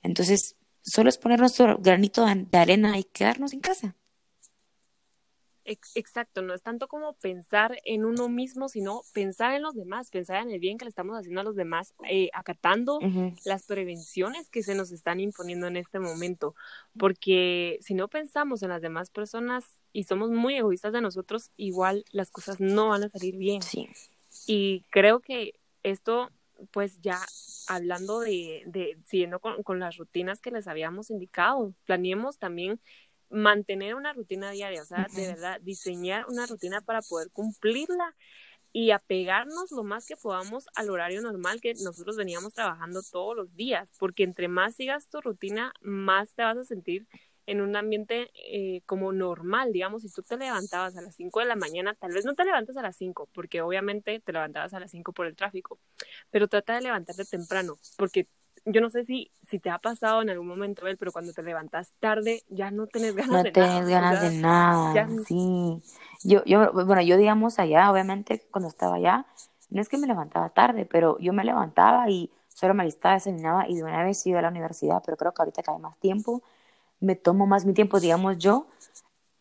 Entonces, 0.03 0.57
solo 0.83 1.09
es 1.09 1.17
poner 1.17 1.41
nuestro 1.41 1.79
granito 1.79 2.27
de 2.27 2.59
arena 2.59 2.99
y 2.99 3.05
quedarnos 3.05 3.55
en 3.55 3.61
casa. 3.61 3.95
Exacto, 5.65 6.43
no 6.43 6.55
es 6.55 6.63
tanto 6.63 6.89
como 6.89 7.15
pensar 7.15 7.79
en 7.85 8.05
uno 8.05 8.29
mismo, 8.29 8.69
sino 8.69 9.03
pensar 9.13 9.55
en 9.55 9.63
los 9.63 9.75
demás, 9.75 10.11
pensar 10.11 10.43
en 10.43 10.51
el 10.51 10.59
bien 10.59 10.77
que 10.77 10.85
le 10.85 10.89
estamos 10.89 11.17
haciendo 11.17 11.41
a 11.41 11.45
los 11.45 11.55
demás, 11.55 11.95
eh, 12.09 12.31
acatando 12.33 12.99
las 13.45 13.67
prevenciones 13.67 14.49
que 14.49 14.63
se 14.63 14.75
nos 14.75 14.91
están 14.91 15.21
imponiendo 15.21 15.69
en 15.69 15.77
este 15.77 16.01
momento, 16.01 16.57
porque 16.99 17.79
si 17.81 17.95
no 17.95 18.09
pensamos 18.09 18.63
en 18.63 18.71
las 18.71 18.83
demás 18.83 19.11
personas 19.11 19.79
y 19.93 20.05
somos 20.05 20.31
muy 20.31 20.57
egoístas 20.57 20.93
de 20.93 21.01
nosotros, 21.01 21.51
igual 21.57 22.05
las 22.11 22.31
cosas 22.31 22.59
no 22.59 22.89
van 22.89 23.05
a 23.05 23.09
salir 23.09 23.37
bien. 23.37 23.63
Sí. 23.63 23.89
Y 24.47 24.85
creo 24.91 25.21
que 25.21 25.55
esto, 25.83 26.31
pues 26.73 27.01
ya 27.01 27.21
hablando 27.69 28.21
de, 28.21 28.63
de 28.67 28.99
siguiendo 29.05 29.39
con, 29.39 29.63
con, 29.63 29.79
las 29.79 29.97
rutinas 29.97 30.41
que 30.41 30.51
les 30.51 30.67
habíamos 30.67 31.11
indicado, 31.11 31.73
planeemos 31.85 32.39
también 32.39 32.81
mantener 33.33 33.95
una 33.95 34.13
rutina 34.13 34.51
diaria, 34.51 34.83
o 34.83 34.85
sea, 34.85 35.07
de 35.15 35.27
verdad, 35.27 35.61
diseñar 35.63 36.27
una 36.29 36.47
rutina 36.47 36.81
para 36.83 37.03
poder 37.03 37.31
cumplirla 37.33 38.15
y 38.73 38.91
apegarnos 38.91 39.71
lo 39.73 39.85
más 39.85 40.07
que 40.07 40.17
podamos 40.17 40.67
al 40.75 40.91
horario 40.91 41.21
normal 41.21 41.61
que 41.61 41.75
nosotros 41.75 42.17
veníamos 42.17 42.55
trabajando 42.55 43.01
todos 43.11 43.37
los 43.37 43.55
días, 43.55 43.91
porque 43.99 44.23
entre 44.23 44.49
más 44.49 44.77
sigas 44.77 45.09
tu 45.09 45.21
rutina, 45.21 45.73
más 45.81 46.35
te 46.35 46.43
vas 46.43 46.57
a 46.57 46.65
sentir 46.65 47.07
en 47.47 47.61
un 47.61 47.75
ambiente 47.75 48.31
eh, 48.35 48.83
como 48.87 49.13
normal, 49.13 49.73
digamos, 49.73 50.03
si 50.03 50.11
tú 50.11 50.23
te 50.23 50.37
levantabas 50.37 50.97
a 50.97 51.03
las 51.03 51.17
5 51.17 51.41
de 51.41 51.47
la 51.47 51.57
mañana, 51.57 51.95
tal 51.95 52.13
vez 52.13 52.25
no 52.25 52.35
te 52.35 52.45
levantes 52.45 52.77
a 52.77 52.83
las 52.83 52.97
5, 52.97 53.29
porque 53.35 53.63
obviamente 53.63 54.21
te 54.21 54.33
levantabas 54.33 54.73
a 54.75 54.81
las 54.81 54.91
5 54.93 55.13
por 55.13 55.27
el 55.27 55.37
tráfico, 55.37 55.79
pero 56.31 56.49
trata 56.49 56.75
de 56.75 56.83
levantarte 56.83 57.25
temprano, 57.25 57.77
porque 57.97 58.29
yo 58.65 58.81
no 58.81 58.91
sé 58.91 59.05
si, 59.05 59.31
si 59.49 59.59
te 59.59 59.71
ha 59.71 59.79
pasado 59.79 60.23
en 60.23 60.31
algún 60.31 60.47
momento, 60.47 60.87
él, 60.87 60.97
pero 60.97 61.13
cuando 61.13 61.33
te 61.33 61.43
levantas 61.43 61.93
tarde 62.01 62.43
ya 62.49 62.71
no 62.71 62.87
tenés 62.87 63.15
ganas 63.15 63.43
de 63.43 63.53
nada. 63.53 63.67
No 63.69 63.77
tenés 63.77 63.89
ganas 63.89 64.21
de 64.23 64.41
nada, 64.41 65.09
sí. 65.27 65.83
Yo, 66.25 66.45
yo, 66.45 66.73
bueno, 66.73 67.03
yo 67.03 67.17
digamos 67.17 67.59
allá, 67.59 67.91
obviamente 67.91 68.47
cuando 68.51 68.69
estaba 68.69 68.97
allá, 68.97 69.27
no 69.71 69.81
es 69.81 69.89
que 69.89 69.99
me 69.99 70.07
levantaba 70.07 70.51
tarde, 70.51 70.87
pero 70.87 71.19
yo 71.19 71.33
me 71.33 71.45
levantaba 71.45 72.09
y 72.11 72.31
solo 72.49 72.75
me 72.75 72.83
alistaba, 72.83 73.15
desayunaba 73.15 73.69
y 73.69 73.77
de 73.77 73.85
una 73.85 74.05
vez 74.05 74.25
iba 74.27 74.39
a 74.39 74.43
la 74.43 74.49
universidad, 74.49 75.03
pero 75.05 75.17
creo 75.17 75.33
que 75.33 75.43
ahorita 75.43 75.63
cae 75.63 75.79
más 75.79 75.99
tiempo 75.99 76.43
me 77.03 77.17
tomo 77.17 77.47
más 77.47 77.67
mi 77.67 77.75
tiempo, 77.75 78.01
digamos 78.01 78.39
yo. 78.39 78.69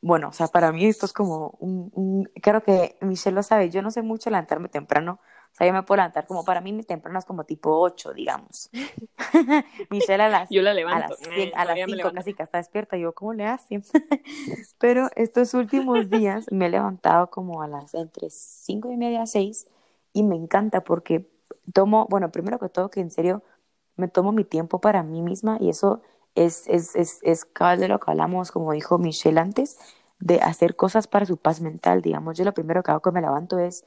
Bueno, 0.02 0.30
o 0.30 0.34
sea, 0.34 0.48
para 0.48 0.72
mí 0.72 0.86
esto 0.86 1.06
es 1.06 1.14
como 1.14 1.56
un, 1.60 1.92
un, 1.94 2.30
creo 2.42 2.64
que 2.64 2.98
Michelle 3.02 3.36
lo 3.36 3.44
sabe, 3.44 3.70
yo 3.70 3.84
no 3.84 3.92
sé 3.92 4.02
mucho 4.02 4.32
levantarme 4.32 4.68
temprano, 4.68 5.20
o 5.52 5.56
sea, 5.56 5.68
yo 5.68 5.74
me 5.74 5.84
puedo 5.84 5.98
levantar 5.98 6.26
como, 6.28 6.46
para 6.46 6.62
mí 6.62 6.72
mi 6.72 6.84
temprano 6.84 7.20
es 7.20 7.26
como 7.26 7.44
tipo 7.44 7.78
8, 7.80 8.14
digamos. 8.14 8.70
Michelle 9.90 10.24
a 10.24 10.30
las, 10.30 10.50
yo 10.50 10.62
la 10.62 10.74
levanto. 10.74 11.16
a 11.56 11.66
las, 11.66 11.78
5 11.86 12.12
casi 12.14 12.34
que 12.34 12.44
está 12.44 12.58
despierta, 12.58 12.98
yo, 12.98 13.14
¿cómo 13.14 13.34
le 13.34 13.46
hace? 13.46 13.82
Pero 14.80 15.10
estos 15.16 15.54
últimos 15.54 16.10
días 16.10 16.46
me 16.52 16.68
he 16.68 16.70
levantado 16.70 17.30
como 17.30 17.62
a 17.62 17.68
las 17.68 17.94
entre 17.94 18.30
5 18.30 18.92
y 18.92 18.98
media, 18.98 19.26
6, 19.26 19.68
y 20.14 20.24
me 20.24 20.36
encanta 20.36 20.84
porque 20.84 21.30
tomo, 21.74 22.08
bueno, 22.10 22.32
primero 22.32 22.58
que 22.58 22.70
todo 22.70 22.90
que 22.90 23.02
en 23.02 23.12
serio 23.12 23.44
me 23.98 24.08
tomo 24.08 24.32
mi 24.32 24.46
tiempo 24.46 24.80
para 24.80 25.04
mí 25.04 25.22
misma 25.22 25.58
y 25.60 25.70
eso 25.70 26.02
es, 26.36 26.68
es, 26.68 26.96
es, 26.96 27.20
es 27.24 27.46
cabal 27.46 27.80
de 27.80 27.90
lo 27.90 28.00
que 28.00 28.10
hablamos, 28.10 28.52
como 28.52 28.72
dijo 28.72 28.98
Michelle 28.98 29.40
antes, 29.40 29.78
de 30.20 30.40
hacer 30.40 30.76
cosas 30.78 31.08
para 31.08 31.26
su 31.26 31.38
paz 31.38 31.62
mental, 31.62 32.02
digamos. 32.02 32.38
Yo 32.38 32.46
lo 32.46 32.54
primero 32.54 32.84
que 32.84 32.92
hago 32.92 33.02
cuando 33.02 33.20
me 33.22 33.28
levanto 33.28 33.60
es, 33.60 33.86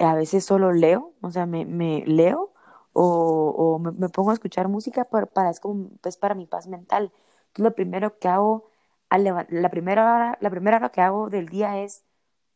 a 0.00 0.14
veces 0.14 0.44
solo 0.44 0.72
leo, 0.72 1.12
o 1.22 1.30
sea, 1.30 1.46
me, 1.46 1.64
me 1.66 2.04
leo 2.06 2.52
o, 2.92 3.54
o 3.56 3.78
me, 3.78 4.08
pongo 4.08 4.30
a 4.30 4.34
escuchar 4.34 4.68
música 4.68 5.04
para, 5.04 5.26
para, 5.26 5.50
es 5.50 5.60
como, 5.60 5.90
pues, 6.00 6.16
para 6.16 6.34
mi 6.34 6.46
paz 6.46 6.66
mental. 6.68 7.12
Entonces, 7.48 7.64
lo 7.64 7.74
primero 7.74 8.18
que 8.18 8.28
hago, 8.28 8.70
la 9.10 9.70
primera, 9.70 10.02
hora, 10.04 10.38
la 10.40 10.50
primera 10.50 10.76
hora 10.78 10.90
que 10.90 11.00
hago 11.00 11.30
del 11.30 11.48
día 11.48 11.78
es 11.82 12.04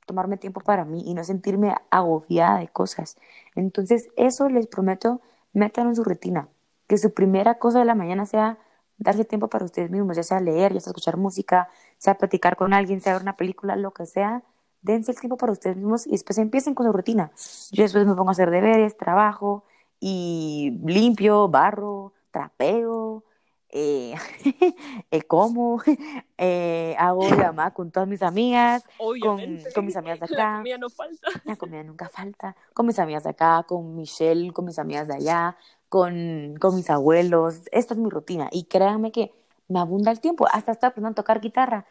tomarme 0.06 0.36
tiempo 0.36 0.60
para 0.60 0.84
mí 0.84 1.02
y 1.06 1.14
no 1.14 1.24
sentirme 1.24 1.74
agobiada 1.90 2.58
de 2.58 2.68
cosas. 2.68 3.16
Entonces, 3.54 4.08
eso 4.16 4.48
les 4.48 4.66
prometo, 4.66 5.20
métanlo 5.52 5.90
en 5.90 5.96
su 5.96 6.04
rutina. 6.04 6.48
Que 6.86 6.98
su 6.98 7.14
primera 7.14 7.58
cosa 7.58 7.78
de 7.80 7.84
la 7.86 7.94
mañana 7.94 8.26
sea 8.26 8.58
darse 8.98 9.24
tiempo 9.24 9.48
para 9.48 9.64
ustedes 9.64 9.90
mismos, 9.90 10.16
ya 10.16 10.22
sea 10.22 10.40
leer, 10.40 10.72
ya 10.74 10.80
sea 10.80 10.90
escuchar 10.90 11.16
música, 11.16 11.68
sea 11.98 12.16
platicar 12.16 12.56
con 12.56 12.72
alguien, 12.74 13.00
sea 13.00 13.14
ver 13.14 13.22
una 13.22 13.36
película, 13.36 13.76
lo 13.76 13.92
que 13.92 14.06
sea, 14.06 14.42
dense 14.84 15.10
el 15.10 15.18
tiempo 15.18 15.36
para 15.36 15.52
ustedes 15.52 15.76
mismos 15.76 16.06
y 16.06 16.10
después 16.10 16.38
empiecen 16.38 16.74
con 16.74 16.86
su 16.86 16.92
rutina. 16.92 17.32
Yo 17.72 17.82
después 17.82 18.06
me 18.06 18.14
pongo 18.14 18.28
a 18.28 18.32
hacer 18.32 18.50
deberes, 18.50 18.96
trabajo 18.96 19.64
y 19.98 20.78
limpio, 20.84 21.48
barro, 21.48 22.12
trapeo, 22.30 23.24
eh, 23.70 24.14
eh, 25.10 25.22
como, 25.22 25.82
eh, 26.38 26.94
hago 26.98 27.28
llamada 27.30 27.72
con 27.72 27.90
todas 27.90 28.08
mis 28.08 28.22
amigas, 28.22 28.84
con, 28.98 29.40
con, 29.74 29.86
mis 29.86 29.96
amigas 29.96 30.20
de 30.20 30.26
acá. 30.26 30.36
La 30.36 30.56
comida 30.58 30.78
no 30.78 30.90
falta. 30.90 31.28
La 31.44 31.56
comida 31.56 31.82
nunca 31.82 32.08
falta. 32.08 32.54
Con 32.74 32.86
mis 32.86 32.98
amigas 32.98 33.24
de 33.24 33.30
acá, 33.30 33.64
con 33.66 33.96
Michelle, 33.96 34.52
con 34.52 34.66
mis 34.66 34.78
amigas 34.78 35.08
de 35.08 35.14
allá, 35.14 35.56
con, 35.88 36.54
con 36.60 36.76
mis 36.76 36.90
abuelos. 36.90 37.62
Esta 37.72 37.94
es 37.94 38.00
mi 38.00 38.10
rutina. 38.10 38.48
Y 38.52 38.64
créanme 38.64 39.10
que 39.10 39.32
me 39.68 39.80
abunda 39.80 40.10
el 40.10 40.20
tiempo. 40.20 40.46
Hasta 40.52 40.72
estoy 40.72 40.88
aprendiendo 40.88 41.20
a 41.20 41.22
tocar 41.22 41.40
guitarra, 41.40 41.86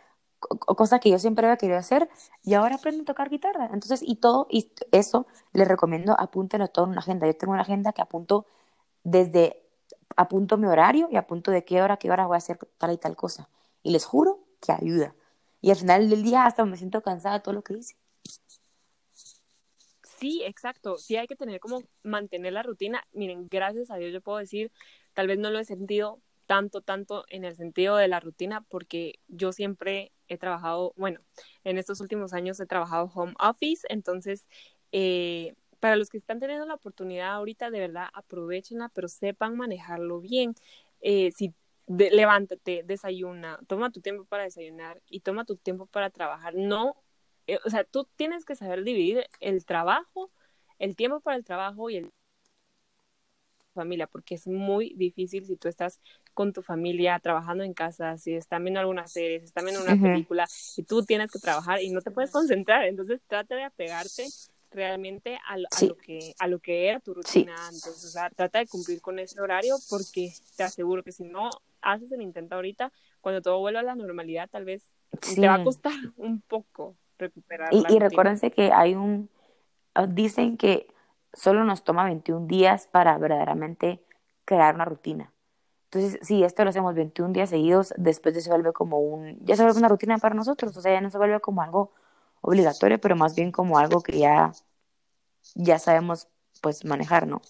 cosa 0.49 0.99
que 0.99 1.09
yo 1.09 1.19
siempre 1.19 1.45
había 1.45 1.57
querido 1.57 1.79
hacer, 1.79 2.09
y 2.43 2.53
ahora 2.53 2.75
aprendo 2.75 3.03
a 3.03 3.05
tocar 3.05 3.29
guitarra. 3.29 3.69
Entonces, 3.73 4.01
y 4.03 4.15
todo, 4.17 4.47
y 4.49 4.71
eso 4.91 5.27
les 5.53 5.67
recomiendo, 5.67 6.15
apúntenlo 6.19 6.67
todo 6.67 6.85
en 6.85 6.91
una 6.91 7.01
agenda. 7.01 7.27
Yo 7.27 7.35
tengo 7.35 7.53
una 7.53 7.61
agenda 7.63 7.93
que 7.93 8.01
apunto 8.01 8.45
desde, 9.03 9.63
apunto 10.15 10.57
mi 10.57 10.67
horario 10.67 11.07
y 11.11 11.17
apunto 11.17 11.51
de 11.51 11.65
qué 11.65 11.81
hora, 11.81 11.97
qué 11.97 12.11
hora 12.11 12.27
voy 12.27 12.35
a 12.35 12.37
hacer 12.37 12.57
tal 12.77 12.91
y 12.91 12.97
tal 12.97 13.15
cosa. 13.15 13.49
Y 13.83 13.91
les 13.91 14.05
juro 14.05 14.39
que 14.61 14.71
ayuda. 14.71 15.15
Y 15.61 15.71
al 15.71 15.77
final 15.77 16.09
del 16.09 16.23
día 16.23 16.45
hasta 16.45 16.65
me 16.65 16.77
siento 16.77 17.01
cansada 17.01 17.35
de 17.35 17.41
todo 17.41 17.53
lo 17.53 17.63
que 17.63 17.73
hice. 17.73 17.95
Sí, 20.19 20.41
exacto. 20.45 20.97
Sí 20.97 21.17
hay 21.17 21.27
que 21.27 21.35
tener 21.35 21.59
como 21.59 21.83
mantener 22.01 22.53
la 22.53 22.63
rutina. 22.63 23.03
Miren, 23.11 23.47
gracias 23.49 23.91
a 23.91 23.97
Dios 23.97 24.13
yo 24.13 24.21
puedo 24.21 24.37
decir, 24.37 24.71
tal 25.13 25.27
vez 25.27 25.37
no 25.37 25.51
lo 25.51 25.59
he 25.59 25.65
sentido 25.65 26.19
tanto, 26.53 26.81
tanto 26.81 27.25
en 27.29 27.45
el 27.45 27.55
sentido 27.55 27.95
de 27.95 28.07
la 28.07 28.19
rutina, 28.19 28.61
porque 28.69 29.19
yo 29.27 29.51
siempre 29.51 30.11
he 30.27 30.37
trabajado, 30.37 30.93
bueno, 30.97 31.19
en 31.63 31.79
estos 31.79 31.99
últimos 31.99 32.31
años 32.33 32.59
he 32.59 32.67
trabajado 32.67 33.11
home 33.15 33.33
office, 33.39 33.87
entonces, 33.89 34.47
eh, 34.91 35.55
para 35.79 35.95
los 35.95 36.09
que 36.09 36.17
están 36.19 36.39
teniendo 36.39 36.67
la 36.67 36.75
oportunidad 36.75 37.31
ahorita, 37.33 37.71
de 37.71 37.79
verdad, 37.79 38.07
aprovechenla, 38.13 38.89
pero 38.89 39.07
sepan 39.07 39.57
manejarlo 39.57 40.19
bien. 40.19 40.53
Eh, 41.01 41.31
si 41.31 41.55
levántate, 41.87 42.83
desayuna, 42.85 43.59
toma 43.67 43.91
tu 43.91 43.99
tiempo 44.01 44.25
para 44.25 44.43
desayunar 44.43 45.01
y 45.07 45.21
toma 45.21 45.45
tu 45.45 45.55
tiempo 45.57 45.87
para 45.87 46.11
trabajar. 46.11 46.53
No 46.55 46.95
eh, 47.47 47.59
o 47.65 47.69
sea, 47.69 47.83
tú 47.83 48.07
tienes 48.15 48.45
que 48.45 48.55
saber 48.55 48.83
dividir 48.83 49.25
el 49.39 49.65
trabajo, 49.65 50.31
el 50.79 50.95
tiempo 50.95 51.19
para 51.21 51.37
el 51.37 51.43
trabajo 51.43 51.89
y 51.89 51.97
el 51.97 52.11
familia, 53.73 54.07
porque 54.07 54.35
es 54.35 54.47
muy 54.47 54.93
difícil 54.95 55.45
si 55.45 55.55
tú 55.55 55.67
estás 55.67 55.99
con 56.33 56.53
tu 56.53 56.61
familia 56.61 57.19
trabajando 57.19 57.63
en 57.63 57.73
casa, 57.73 58.17
si 58.17 58.33
están 58.33 58.63
viendo 58.63 58.79
alguna 58.79 59.07
serie, 59.07 59.39
si 59.39 59.45
están 59.45 59.65
viendo 59.65 59.83
una 59.83 60.01
película 60.01 60.47
y 60.77 60.83
tú 60.83 61.03
tienes 61.03 61.31
que 61.31 61.39
trabajar 61.39 61.81
y 61.81 61.89
no 61.91 62.01
te 62.01 62.11
puedes 62.11 62.31
concentrar, 62.31 62.85
entonces 62.85 63.21
trata 63.27 63.55
de 63.55 63.63
apegarte 63.63 64.25
realmente 64.71 65.37
a, 65.47 65.57
lo, 65.57 65.97
que 65.97 66.33
a 66.39 66.47
lo 66.47 66.59
que 66.59 66.87
era 66.87 66.99
tu 66.99 67.13
rutina 67.13 67.53
antes, 67.67 67.87
o 67.87 68.07
sea, 68.07 68.29
trata 68.29 68.59
de 68.59 68.67
cumplir 68.67 69.01
con 69.01 69.19
ese 69.19 69.39
horario 69.39 69.75
porque 69.89 70.33
te 70.57 70.63
aseguro 70.63 71.03
que 71.03 71.11
si 71.11 71.23
no 71.23 71.49
haces 71.81 72.11
el 72.11 72.21
intento 72.21 72.55
ahorita, 72.55 72.91
cuando 73.21 73.41
todo 73.41 73.59
vuelva 73.59 73.81
a 73.81 73.83
la 73.83 73.95
normalidad, 73.95 74.49
tal 74.49 74.65
vez 74.65 74.83
te 75.35 75.47
va 75.47 75.55
a 75.55 75.63
costar 75.63 75.93
un 76.17 76.41
poco 76.41 76.95
recuperar. 77.17 77.69
Y, 77.73 77.83
y 77.93 77.99
recuérdense 77.99 78.51
que 78.51 78.71
hay 78.71 78.95
un, 78.95 79.29
ah, 79.93 80.07
dicen 80.07 80.57
que 80.57 80.87
solo 81.33 81.63
nos 81.63 81.83
toma 81.83 82.05
21 82.05 82.47
días 82.47 82.87
para 82.87 83.17
verdaderamente 83.17 84.03
crear 84.45 84.75
una 84.75 84.85
rutina. 84.85 85.31
Entonces, 85.85 86.19
si 86.23 86.43
esto 86.43 86.63
lo 86.63 86.71
hacemos 86.71 86.95
21 86.95 87.33
días 87.33 87.49
seguidos, 87.49 87.93
después 87.97 88.33
ya 88.33 88.41
se 88.41 88.49
vuelve 88.49 88.73
como 88.73 88.99
un, 88.99 89.37
ya 89.45 89.55
se 89.55 89.63
vuelve 89.63 89.79
una 89.79 89.89
rutina 89.89 90.17
para 90.17 90.35
nosotros, 90.35 90.75
o 90.75 90.81
sea, 90.81 90.93
ya 90.93 91.01
no 91.01 91.11
se 91.11 91.17
vuelve 91.17 91.39
como 91.39 91.61
algo 91.61 91.91
obligatorio, 92.41 92.99
pero 92.99 93.15
más 93.15 93.35
bien 93.35 93.51
como 93.51 93.77
algo 93.77 94.01
que 94.01 94.17
ya, 94.17 94.53
ya 95.55 95.79
sabemos 95.79 96.27
pues 96.61 96.85
manejar, 96.85 97.27
¿no? 97.27 97.41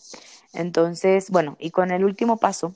Entonces, 0.54 1.30
bueno, 1.32 1.56
y 1.60 1.72
con 1.72 1.92
el 1.92 2.04
último 2.06 2.38
paso, 2.38 2.76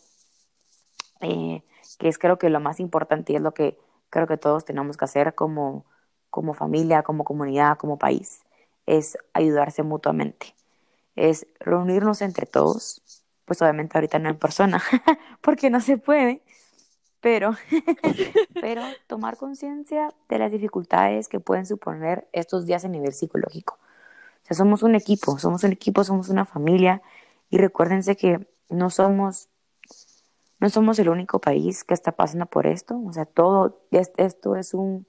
eh, 1.21 1.63
que 1.99 2.07
es 2.07 2.17
creo 2.17 2.37
que 2.37 2.49
lo 2.49 2.59
más 2.59 2.79
importante 2.79 3.33
y 3.33 3.35
es 3.37 3.41
lo 3.41 3.53
que 3.53 3.77
creo 4.09 4.27
que 4.27 4.37
todos 4.37 4.65
tenemos 4.65 4.97
que 4.97 5.05
hacer 5.05 5.35
como, 5.35 5.85
como 6.29 6.53
familia, 6.53 7.03
como 7.03 7.23
comunidad, 7.23 7.77
como 7.77 7.97
país, 7.97 8.41
es 8.85 9.17
ayudarse 9.33 9.83
mutuamente. 9.83 10.56
Es 11.17 11.45
reunirnos 11.59 12.21
entre 12.21 12.45
todos, 12.45 13.01
pues 13.43 13.61
obviamente 13.61 13.97
ahorita 13.97 14.19
no 14.19 14.29
en 14.29 14.37
persona, 14.37 14.81
porque 15.41 15.69
no 15.69 15.81
se 15.81 15.97
puede, 15.97 16.41
pero, 17.19 17.55
pero 18.61 18.81
tomar 19.07 19.35
conciencia 19.35 20.13
de 20.29 20.39
las 20.39 20.51
dificultades 20.51 21.27
que 21.27 21.41
pueden 21.41 21.65
suponer 21.65 22.27
estos 22.31 22.65
días 22.65 22.85
a 22.85 22.87
nivel 22.87 23.11
psicológico. 23.11 23.77
O 24.43 24.47
sea, 24.47 24.55
somos 24.55 24.83
un 24.83 24.95
equipo, 24.95 25.37
somos 25.37 25.65
un 25.65 25.73
equipo, 25.73 26.05
somos 26.05 26.29
una 26.29 26.45
familia 26.45 27.01
y 27.49 27.57
recuérdense 27.57 28.15
que 28.15 28.47
no 28.69 28.89
somos 28.89 29.49
no 30.59 30.69
somos 30.69 30.97
el 30.97 31.09
único 31.09 31.39
país 31.39 31.83
que 31.83 31.93
está 31.93 32.13
pasando 32.13 32.47
por 32.47 32.65
esto, 32.65 32.99
o 33.05 33.13
sea, 33.13 33.25
todo 33.25 33.79
esto 33.91 34.55
es 34.55 34.73
un 34.73 35.05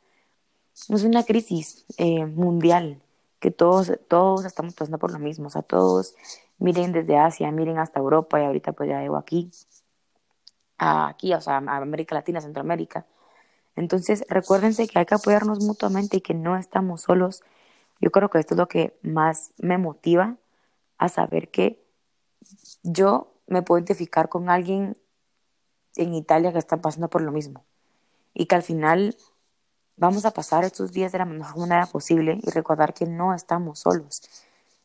es 0.89 1.05
una 1.05 1.25
crisis 1.25 1.87
eh, 1.99 2.27
mundial 2.27 3.01
que 3.41 3.51
todos 3.51 3.93
todos 4.09 4.45
estamos 4.45 4.75
pasando 4.75 4.99
por 4.99 5.13
lo 5.13 5.19
mismo, 5.19 5.47
o 5.49 5.51
sea, 5.51 5.63
todos 5.63 6.15
miren 6.59 6.93
desde 6.93 7.19
Asia, 7.19 7.51
miren 7.53 7.79
hasta 7.79 8.01
Europa 8.01 8.41
y 8.41 8.45
ahorita 8.45 8.73
pues 8.73 8.89
ya 8.91 9.01
llego 9.01 9.17
aquí 9.17 9.51
aquí, 10.79 11.35
o 11.35 11.41
sea, 11.41 11.57
América 11.57 12.15
Latina, 12.15 12.41
Centroamérica. 12.41 13.07
Entonces, 13.77 14.25
recuérdense 14.29 14.89
que 14.89 14.99
hay 14.99 15.07
que 15.07 15.15
apoyarnos 15.15 15.65
mutuamente 15.65 16.19
y 16.19 16.21
que 16.21 16.35
no 16.35 16.57
estamos 16.57 17.03
solos. 17.03 17.43
Yo 18.01 18.11
creo 18.11 18.31
que 18.31 18.39
esto 18.39 18.55
es 18.55 18.59
lo 18.59 18.69
que 18.69 18.97
más 19.03 19.53
me 19.59 19.79
motiva 19.79 20.37
a 20.99 21.09
saber 21.09 21.51
que 21.51 21.85
yo 22.83 23.35
me 23.47 23.63
puedo 23.63 23.79
identificar 23.79 24.29
con 24.29 24.51
alguien 24.51 24.97
en 25.97 26.15
Italia 26.15 26.53
que 26.53 26.59
está 26.59 26.79
pasando 26.79 27.09
por 27.09 27.23
lo 27.23 27.33
mismo 27.33 27.65
y 28.35 28.47
que 28.47 28.55
al 28.55 28.63
final 28.63 29.17
vamos 29.99 30.25
a 30.25 30.33
pasar 30.33 30.65
estos 30.65 30.93
días 30.93 31.13
de 31.13 31.19
la 31.19 31.25
mejor 31.25 31.59
manera 31.59 31.87
posible 31.87 32.39
y 32.43 32.51
recordar 32.51 32.95
que 32.95 33.07
no 33.07 33.35
estamos 33.35 33.81
solos, 33.81 34.23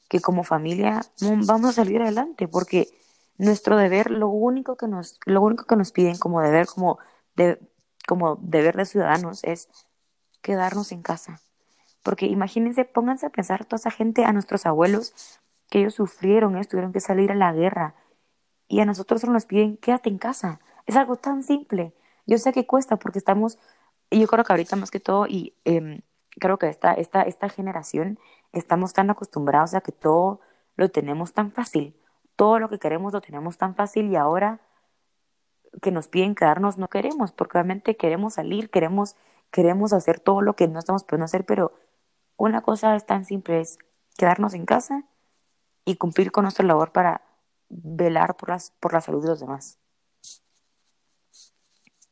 que 0.09 0.19
como 0.19 0.43
familia 0.43 1.01
vamos 1.21 1.69
a 1.69 1.73
salir 1.73 2.01
adelante 2.01 2.47
porque 2.47 2.87
nuestro 3.37 3.77
deber, 3.77 4.11
lo 4.11 4.29
único 4.29 4.77
que 4.77 4.87
nos, 4.87 5.19
lo 5.25 5.41
único 5.41 5.65
que 5.65 5.75
nos 5.75 5.91
piden 5.91 6.17
como 6.17 6.41
deber, 6.41 6.67
como, 6.67 6.99
de, 7.35 7.59
como 8.07 8.35
deber 8.37 8.75
de 8.75 8.85
ciudadanos 8.85 9.43
es 9.43 9.69
quedarnos 10.41 10.91
en 10.91 11.01
casa. 11.01 11.41
Porque 12.03 12.25
imagínense, 12.25 12.85
pónganse 12.85 13.25
a 13.25 13.29
pensar 13.29 13.65
toda 13.65 13.77
esa 13.77 13.91
gente, 13.91 14.25
a 14.25 14.33
nuestros 14.33 14.65
abuelos, 14.65 15.39
que 15.69 15.79
ellos 15.79 15.95
sufrieron 15.95 16.57
esto, 16.57 16.71
tuvieron 16.71 16.93
que 16.93 16.99
salir 16.99 17.31
a 17.31 17.35
la 17.35 17.53
guerra. 17.53 17.95
Y 18.67 18.81
a 18.81 18.85
nosotros 18.85 19.23
nos 19.25 19.45
piden, 19.45 19.77
quédate 19.77 20.09
en 20.09 20.17
casa. 20.17 20.59
Es 20.85 20.95
algo 20.95 21.15
tan 21.15 21.43
simple. 21.43 21.93
Yo 22.25 22.37
sé 22.37 22.51
que 22.51 22.67
cuesta 22.67 22.97
porque 22.97 23.19
estamos, 23.19 23.57
y 24.13 24.21
yo 24.21 24.27
creo 24.27 24.43
que 24.43 24.53
ahorita 24.53 24.75
más 24.75 24.91
que 24.91 24.99
todo, 24.99 25.27
y 25.27 25.55
em, 25.65 26.01
creo 26.39 26.57
que 26.57 26.69
esta, 26.69 26.93
esta, 26.93 27.23
esta 27.23 27.49
generación 27.49 28.19
estamos 28.51 28.93
tan 28.93 29.09
acostumbrados 29.09 29.73
a 29.73 29.81
que 29.81 29.91
todo 29.91 30.41
lo 30.75 30.89
tenemos 30.89 31.33
tan 31.33 31.51
fácil 31.51 31.95
todo 32.35 32.59
lo 32.59 32.69
que 32.69 32.79
queremos 32.79 33.13
lo 33.13 33.21
tenemos 33.21 33.57
tan 33.57 33.75
fácil 33.75 34.09
y 34.11 34.15
ahora 34.15 34.59
que 35.81 35.91
nos 35.91 36.07
piden 36.07 36.35
quedarnos 36.35 36.77
no 36.77 36.87
queremos, 36.87 37.31
porque 37.31 37.57
obviamente 37.57 37.97
queremos 37.97 38.35
salir, 38.35 38.69
queremos, 38.69 39.15
queremos 39.51 39.93
hacer 39.93 40.19
todo 40.19 40.41
lo 40.41 40.55
que 40.55 40.67
no 40.67 40.79
estamos 40.79 41.03
pudiendo 41.03 41.25
hacer, 41.25 41.45
pero 41.45 41.73
una 42.37 42.61
cosa 42.61 42.95
es 42.95 43.05
tan 43.05 43.25
simple, 43.25 43.61
es 43.61 43.79
quedarnos 44.17 44.53
en 44.53 44.65
casa 44.65 45.03
y 45.85 45.95
cumplir 45.95 46.31
con 46.31 46.43
nuestra 46.43 46.65
labor 46.65 46.91
para 46.91 47.21
velar 47.69 48.35
por, 48.35 48.49
las, 48.49 48.71
por 48.79 48.93
la 48.93 49.01
salud 49.01 49.23
de 49.23 49.29
los 49.29 49.39
demás. 49.39 49.79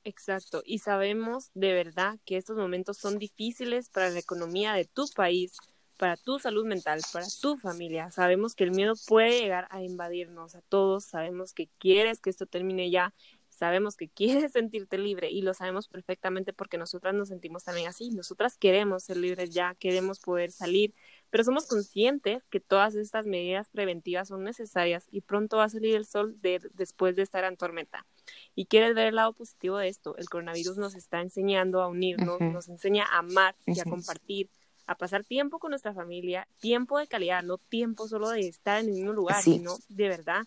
Exacto, 0.04 0.64
y 0.66 0.80
sabemos 0.80 1.52
de 1.54 1.74
verdad 1.74 2.18
que 2.26 2.38
estos 2.38 2.58
momentos 2.58 2.98
son 2.98 3.20
difíciles 3.20 3.90
para 3.90 4.10
la 4.10 4.18
economía 4.20 4.74
de 4.74 4.86
tu 4.86 5.06
país, 5.16 5.62
para 5.98 6.18
tu 6.18 6.40
salud 6.40 6.66
mental, 6.66 7.02
para 7.14 7.28
tu 7.40 7.58
familia. 7.58 8.10
Sabemos 8.10 8.56
que 8.56 8.64
el 8.64 8.72
miedo 8.72 8.94
puede 9.06 9.40
llegar 9.42 9.68
a 9.70 9.84
invadirnos 9.84 10.56
a 10.56 10.62
todos, 10.64 11.06
sabemos 11.06 11.54
que 11.54 11.70
quieres 11.78 12.20
que 12.20 12.32
esto 12.32 12.48
termine 12.48 12.90
ya, 12.90 13.14
sabemos 13.50 13.96
que 13.96 14.10
quieres 14.50 14.54
sentirte 14.54 14.98
libre 14.98 15.30
y 15.30 15.44
lo 15.44 15.54
sabemos 15.54 15.88
perfectamente 15.88 16.52
porque 16.52 16.80
nosotras 16.80 17.14
nos 17.14 17.28
sentimos 17.30 17.64
también 17.64 17.88
así. 17.88 18.10
Nosotras 18.10 18.58
queremos 18.58 19.04
ser 19.04 19.18
libres 19.18 19.52
ya, 19.52 19.76
queremos 19.76 20.20
poder 20.20 20.52
salir, 20.52 20.96
pero 21.32 21.44
somos 21.44 21.65
conscientes 21.65 22.44
que 22.52 22.60
todas 22.60 22.94
estas 22.94 23.26
medidas 23.26 23.70
preventivas 23.70 24.28
son 24.28 24.44
necesarias 24.44 25.08
y 25.12 25.22
pronto 25.22 25.58
va 25.58 25.63
a 25.63 25.70
salir 25.70 25.96
el 25.96 26.06
sol 26.06 26.36
después 26.41 27.15
de 27.15 27.24
estar 27.24 27.44
en 27.46 27.58
tormenta. 27.58 28.06
Y 28.54 28.65
quieres 28.65 28.94
ver 28.94 29.08
el 29.08 29.15
lado 29.15 29.34
positivo 29.34 29.78
de 29.78 29.88
esto. 29.88 30.15
El 30.17 30.30
coronavirus 30.30 30.78
nos 30.78 30.94
está 30.94 31.22
enseñando 31.22 31.82
a 31.82 31.88
unirnos, 31.88 32.39
nos 32.39 32.70
enseña 32.70 33.06
a 33.06 33.20
amar 33.20 33.56
y 33.65 33.80
a 33.80 33.86
compartir 33.86 34.50
a 34.88 34.96
pasar 34.96 35.24
tiempo 35.24 35.60
con 35.60 35.70
nuestra 35.70 35.94
familia, 35.94 36.48
tiempo 36.60 37.00
de 37.00 37.08
calidad, 37.08 37.44
no 37.44 37.58
tiempo 37.58 38.10
solo 38.10 38.30
de 38.30 38.41
estar 38.41 38.82
en 38.82 38.88
el 38.88 38.94
mismo 38.94 39.13
lugar, 39.13 39.41
sino 39.41 39.78
de 39.88 40.10
verdad 40.10 40.44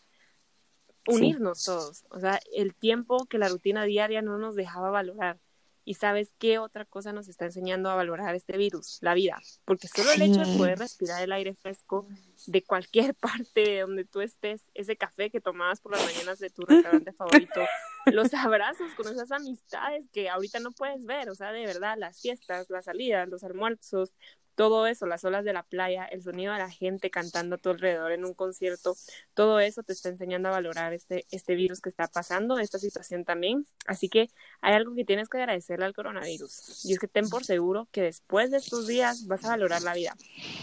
unirnos 1.06 1.64
todos. 1.64 2.04
O 2.10 2.20
sea, 2.20 2.40
el 2.54 2.74
tiempo 2.74 3.24
que 3.26 3.38
la 3.38 3.48
rutina 3.48 3.84
diaria 3.84 4.20
no 4.22 4.38
nos 4.38 4.54
dejaba 4.54 4.90
valorar. 4.90 5.38
Y 5.84 5.94
sabes 5.94 6.32
qué 6.38 6.58
otra 6.58 6.84
cosa 6.84 7.12
nos 7.12 7.28
está 7.28 7.44
enseñando 7.44 7.90
a 7.90 7.94
valorar 7.94 8.34
este 8.34 8.56
virus, 8.56 8.98
la 9.02 9.14
vida. 9.14 9.38
Porque 9.64 9.88
solo 9.88 10.10
el 10.12 10.22
hecho 10.22 10.40
de 10.40 10.56
poder 10.56 10.78
respirar 10.78 11.22
el 11.22 11.32
aire 11.32 11.54
fresco 11.54 12.06
de 12.46 12.62
cualquier 12.62 13.14
parte 13.14 13.60
de 13.60 13.80
donde 13.80 14.04
tú 14.04 14.20
estés, 14.20 14.62
ese 14.74 14.96
café 14.96 15.30
que 15.30 15.40
tomabas 15.40 15.80
por 15.80 15.92
las 15.92 16.04
mañanas 16.04 16.38
de 16.38 16.50
tu 16.50 16.62
restaurante 16.62 17.12
favorito, 17.12 17.60
los 18.06 18.32
abrazos 18.34 18.94
con 18.94 19.12
esas 19.12 19.30
amistades 19.30 20.06
que 20.12 20.28
ahorita 20.28 20.60
no 20.60 20.72
puedes 20.72 21.04
ver, 21.04 21.30
o 21.30 21.34
sea, 21.34 21.52
de 21.52 21.66
verdad, 21.66 21.96
las 21.98 22.20
fiestas, 22.20 22.70
las 22.70 22.86
salidas, 22.86 23.28
los 23.28 23.44
almuerzos, 23.44 24.12
todo 24.54 24.86
eso, 24.86 25.06
las 25.06 25.24
olas 25.24 25.44
de 25.44 25.52
la 25.52 25.62
playa, 25.62 26.04
el 26.04 26.22
sonido 26.22 26.52
de 26.52 26.58
la 26.58 26.70
gente 26.70 27.10
cantando 27.10 27.56
a 27.56 27.58
tu 27.58 27.70
alrededor 27.70 28.12
en 28.12 28.24
un 28.24 28.34
concierto, 28.34 28.94
todo 29.34 29.60
eso 29.60 29.82
te 29.82 29.92
está 29.92 30.08
enseñando 30.08 30.48
a 30.48 30.52
valorar 30.52 30.92
este, 30.92 31.26
este 31.30 31.54
virus 31.54 31.80
que 31.80 31.90
está 31.90 32.06
pasando, 32.08 32.58
esta 32.58 32.78
situación 32.78 33.24
también. 33.24 33.66
Así 33.86 34.08
que 34.08 34.30
hay 34.60 34.74
algo 34.74 34.94
que 34.94 35.04
tienes 35.04 35.28
que 35.28 35.38
agradecerle 35.38 35.84
al 35.84 35.94
coronavirus 35.94 36.84
y 36.84 36.92
es 36.92 36.98
que 36.98 37.08
ten 37.08 37.28
por 37.28 37.44
seguro 37.44 37.88
que 37.90 38.02
después 38.02 38.50
de 38.50 38.58
estos 38.58 38.86
días 38.86 39.26
vas 39.26 39.44
a 39.44 39.48
valorar 39.48 39.82
la 39.82 39.94
vida. 39.94 40.14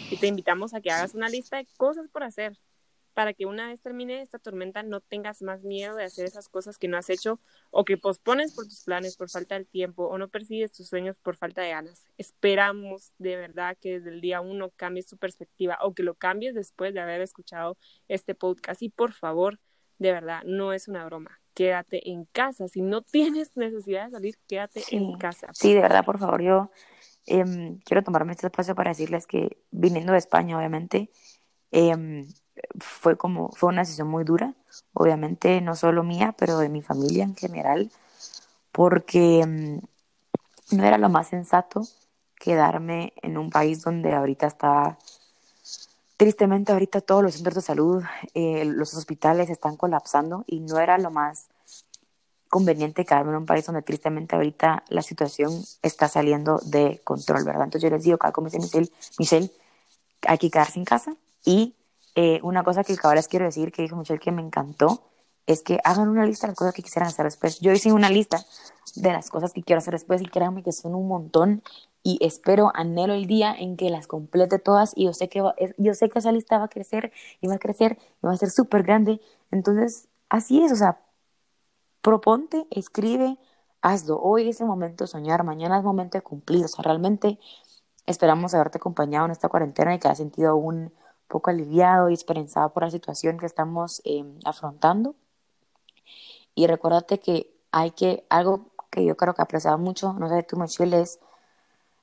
Y 0.09 0.17
te 0.17 0.27
invitamos 0.27 0.73
a 0.73 0.81
que 0.81 0.91
hagas 0.91 1.13
una 1.13 1.29
lista 1.29 1.57
de 1.57 1.67
cosas 1.77 2.07
por 2.09 2.23
hacer, 2.23 2.57
para 3.21 3.35
que 3.35 3.45
una 3.45 3.67
vez 3.67 3.79
termine 3.79 4.19
esta 4.19 4.39
tormenta 4.39 4.81
no 4.81 4.99
tengas 4.99 5.43
más 5.43 5.61
miedo 5.61 5.95
de 5.95 6.05
hacer 6.05 6.25
esas 6.25 6.49
cosas 6.49 6.79
que 6.79 6.87
no 6.87 6.97
has 6.97 7.07
hecho 7.11 7.39
o 7.69 7.85
que 7.85 7.95
pospones 7.95 8.55
por 8.55 8.65
tus 8.65 8.83
planes 8.83 9.15
por 9.15 9.29
falta 9.29 9.59
de 9.59 9.65
tiempo 9.65 10.05
o 10.05 10.17
no 10.17 10.27
persigues 10.27 10.71
tus 10.71 10.87
sueños 10.87 11.19
por 11.19 11.35
falta 11.35 11.61
de 11.61 11.69
ganas. 11.69 12.03
Esperamos 12.17 13.11
de 13.19 13.35
verdad 13.35 13.77
que 13.79 13.99
desde 13.99 14.09
el 14.09 14.21
día 14.21 14.41
uno 14.41 14.71
cambies 14.75 15.05
tu 15.05 15.17
perspectiva 15.17 15.77
o 15.83 15.93
que 15.93 16.01
lo 16.01 16.15
cambies 16.15 16.55
después 16.55 16.95
de 16.95 16.99
haber 16.99 17.21
escuchado 17.21 17.77
este 18.07 18.33
podcast 18.33 18.81
y 18.81 18.89
por 18.89 19.13
favor, 19.13 19.59
de 19.99 20.11
verdad, 20.11 20.41
no 20.43 20.73
es 20.73 20.87
una 20.87 21.05
broma. 21.05 21.39
Quédate 21.53 22.09
en 22.09 22.25
casa. 22.25 22.67
Si 22.69 22.81
no 22.81 23.03
tienes 23.03 23.55
necesidad 23.55 24.05
de 24.05 24.11
salir, 24.13 24.39
quédate 24.47 24.81
en 24.89 25.15
casa. 25.19 25.49
Sí, 25.53 25.75
de 25.75 25.81
verdad, 25.81 26.03
por 26.03 26.17
favor, 26.17 26.41
yo 26.41 26.71
em, 27.27 27.77
quiero 27.81 28.03
tomarme 28.03 28.31
este 28.31 28.47
espacio 28.47 28.73
para 28.73 28.89
decirles 28.89 29.27
que 29.27 29.59
viniendo 29.69 30.13
de 30.13 30.17
España, 30.17 30.57
obviamente, 30.57 31.11
eh, 31.69 32.25
fue 32.79 33.17
como, 33.17 33.49
fue 33.51 33.69
una 33.69 33.81
decisión 33.81 34.07
muy 34.07 34.23
dura, 34.23 34.53
obviamente 34.93 35.61
no 35.61 35.75
solo 35.75 36.03
mía, 36.03 36.35
pero 36.37 36.57
de 36.57 36.69
mi 36.69 36.81
familia 36.81 37.23
en 37.23 37.35
general, 37.35 37.91
porque 38.71 39.45
mm, 39.45 40.75
no 40.75 40.83
era 40.83 40.97
lo 40.97 41.09
más 41.09 41.27
sensato 41.29 41.87
quedarme 42.35 43.13
en 43.21 43.37
un 43.37 43.49
país 43.49 43.81
donde 43.83 44.13
ahorita 44.13 44.47
está 44.47 44.97
Tristemente 46.21 46.71
ahorita 46.71 47.01
todos 47.01 47.23
los 47.23 47.33
centros 47.33 47.55
de 47.55 47.61
salud, 47.63 48.03
eh, 48.35 48.63
los 48.63 48.93
hospitales 48.93 49.49
están 49.49 49.75
colapsando 49.75 50.43
y 50.45 50.59
no 50.59 50.77
era 50.77 50.99
lo 50.99 51.09
más 51.09 51.47
conveniente 52.47 53.05
quedarme 53.05 53.31
en 53.31 53.37
un 53.37 53.47
país 53.47 53.65
donde 53.65 53.81
tristemente 53.81 54.35
ahorita 54.35 54.83
la 54.89 55.01
situación 55.01 55.51
está 55.81 56.07
saliendo 56.07 56.59
de 56.63 57.01
control, 57.03 57.43
¿verdad? 57.43 57.63
Entonces 57.63 57.89
yo 57.89 57.95
les 57.95 58.03
digo, 58.03 58.19
como 58.19 58.49
dice 58.49 58.59
Michelle, 58.59 58.91
Michelle, 59.17 59.51
hay 60.27 60.37
que 60.37 60.51
quedarse 60.51 60.77
en 60.77 60.85
casa 60.85 61.15
y 61.43 61.73
eh, 62.15 62.39
una 62.43 62.63
cosa 62.63 62.83
que 62.83 62.95
ahora 63.03 63.15
les 63.15 63.27
quiero 63.27 63.45
decir, 63.45 63.71
que 63.71 63.81
dijo 63.83 63.95
Michelle 63.95 64.19
que 64.19 64.31
me 64.31 64.41
encantó, 64.41 65.03
es 65.47 65.63
que 65.63 65.79
hagan 65.83 66.09
una 66.09 66.25
lista 66.25 66.47
de 66.47 66.51
las 66.51 66.57
cosas 66.57 66.73
que 66.73 66.83
quisieran 66.83 67.09
hacer 67.09 67.25
después. 67.25 67.59
Yo 67.59 67.71
hice 67.71 67.91
una 67.91 68.09
lista 68.09 68.45
de 68.95 69.11
las 69.11 69.29
cosas 69.29 69.53
que 69.53 69.63
quiero 69.63 69.79
hacer 69.79 69.93
después 69.93 70.21
y 70.21 70.25
créanme 70.25 70.63
que 70.63 70.71
son 70.71 70.95
un 70.95 71.07
montón 71.07 71.63
y 72.03 72.17
espero, 72.21 72.71
anhelo 72.73 73.13
el 73.13 73.27
día 73.27 73.53
en 73.57 73.77
que 73.77 73.89
las 73.89 74.07
complete 74.07 74.59
todas 74.59 74.93
y 74.95 75.05
yo 75.05 75.13
sé 75.13 75.29
que, 75.29 75.43
yo 75.77 75.93
sé 75.93 76.09
que 76.09 76.19
esa 76.19 76.31
lista 76.31 76.57
va 76.57 76.65
a 76.65 76.69
crecer 76.69 77.11
y 77.41 77.47
va 77.47 77.55
a 77.55 77.59
crecer 77.59 77.97
y 78.21 78.27
va 78.27 78.33
a 78.33 78.37
ser 78.37 78.49
súper 78.49 78.83
grande. 78.83 79.21
Entonces, 79.51 80.07
así 80.29 80.63
es, 80.63 80.71
o 80.71 80.75
sea, 80.75 81.01
proponte, 82.01 82.67
escribe, 82.71 83.37
hazlo. 83.81 84.19
Hoy 84.21 84.49
es 84.49 84.61
el 84.61 84.67
momento 84.67 85.03
de 85.03 85.07
soñar, 85.09 85.43
mañana 85.43 85.77
es 85.77 85.83
momento 85.83 86.17
de 86.17 86.23
cumplir. 86.23 86.65
O 86.65 86.67
sea, 86.67 86.83
realmente 86.83 87.39
esperamos 88.07 88.53
haberte 88.53 88.77
acompañado 88.79 89.25
en 89.25 89.31
esta 89.31 89.49
cuarentena 89.49 89.93
y 89.95 89.99
que 89.99 90.07
has 90.07 90.17
sentido 90.17 90.55
un 90.55 90.91
poco 91.31 91.49
aliviado 91.49 92.09
y 92.09 92.13
esperanzado 92.13 92.73
por 92.73 92.83
la 92.83 92.91
situación 92.91 93.39
que 93.39 93.45
estamos 93.45 94.01
em, 94.03 94.37
afrontando. 94.45 95.15
Y 96.53 96.67
recuérdate 96.67 97.19
que 97.19 97.51
hay 97.71 97.91
que, 97.91 98.25
algo 98.29 98.71
que 98.89 99.05
yo 99.05 99.15
creo 99.15 99.33
que 99.33 99.41
apreciado 99.41 99.77
mucho, 99.77 100.13
no 100.13 100.27
sé, 100.29 100.43
tú, 100.43 100.57
Michelle, 100.57 101.01
es 101.01 101.19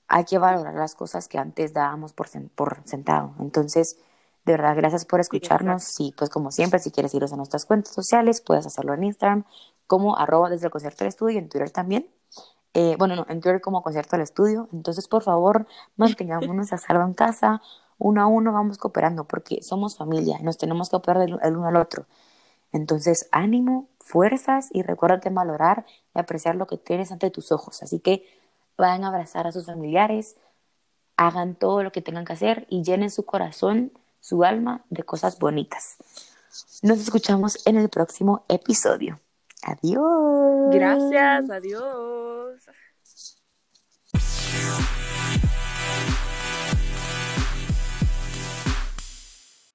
hay 0.08 0.24
que 0.24 0.38
valorar 0.38 0.74
las 0.74 0.94
cosas 0.94 1.28
que 1.28 1.36
antes 1.36 1.74
dábamos 1.74 2.14
por, 2.14 2.28
por 2.54 2.80
sentado. 2.84 3.34
Entonces, 3.40 3.98
de 4.46 4.52
verdad, 4.52 4.74
gracias 4.74 5.04
por 5.04 5.20
escucharnos. 5.20 6.00
y 6.00 6.12
pues 6.16 6.30
como 6.30 6.50
siempre, 6.50 6.78
si 6.80 6.90
quieres 6.90 7.12
irnos 7.12 7.34
a 7.34 7.36
nuestras 7.36 7.66
cuentas 7.66 7.92
sociales, 7.92 8.40
puedes 8.40 8.66
hacerlo 8.66 8.94
en 8.94 9.04
Instagram 9.04 9.44
como 9.86 10.16
arroba 10.16 10.48
desde 10.48 10.66
el 10.66 10.72
concierto 10.72 11.04
del 11.04 11.08
estudio 11.08 11.34
y 11.34 11.38
en 11.38 11.50
Twitter 11.50 11.70
también. 11.70 12.08
Eh, 12.72 12.96
bueno, 12.98 13.16
no, 13.16 13.26
en 13.28 13.40
Twitter 13.42 13.60
como 13.60 13.82
concierto 13.82 14.12
del 14.12 14.22
estudio. 14.22 14.68
Entonces, 14.72 15.06
por 15.08 15.22
favor, 15.22 15.66
mantengámonos 15.96 16.72
a 16.72 16.78
salvo 16.78 17.04
en 17.04 17.12
casa. 17.12 17.60
Uno 17.98 18.22
a 18.22 18.26
uno 18.26 18.52
vamos 18.52 18.78
cooperando 18.78 19.24
porque 19.24 19.62
somos 19.62 19.96
familia, 19.96 20.38
nos 20.40 20.56
tenemos 20.56 20.88
que 20.90 20.96
operar 20.96 21.28
el 21.28 21.56
uno 21.56 21.66
al 21.66 21.76
otro. 21.76 22.06
Entonces, 22.72 23.28
ánimo, 23.32 23.88
fuerzas 24.00 24.68
y 24.72 24.82
recuérdate 24.82 25.30
valorar 25.30 25.86
y 26.14 26.18
apreciar 26.18 26.56
lo 26.56 26.66
que 26.66 26.76
tienes 26.76 27.12
ante 27.12 27.30
tus 27.30 27.52
ojos. 27.52 27.82
Así 27.82 28.00
que 28.00 28.24
vayan 28.76 29.04
a 29.04 29.08
abrazar 29.08 29.46
a 29.46 29.52
sus 29.52 29.66
familiares, 29.66 30.36
hagan 31.16 31.54
todo 31.54 31.82
lo 31.82 31.92
que 31.92 32.02
tengan 32.02 32.24
que 32.24 32.32
hacer 32.34 32.66
y 32.68 32.82
llenen 32.82 33.10
su 33.10 33.24
corazón, 33.24 33.92
su 34.20 34.44
alma 34.44 34.84
de 34.90 35.02
cosas 35.02 35.38
bonitas. 35.38 35.96
Nos 36.82 36.98
escuchamos 37.00 37.66
en 37.66 37.76
el 37.76 37.88
próximo 37.88 38.44
episodio. 38.48 39.20
Adiós. 39.62 40.70
Gracias, 40.70 41.50
adiós. 41.50 42.62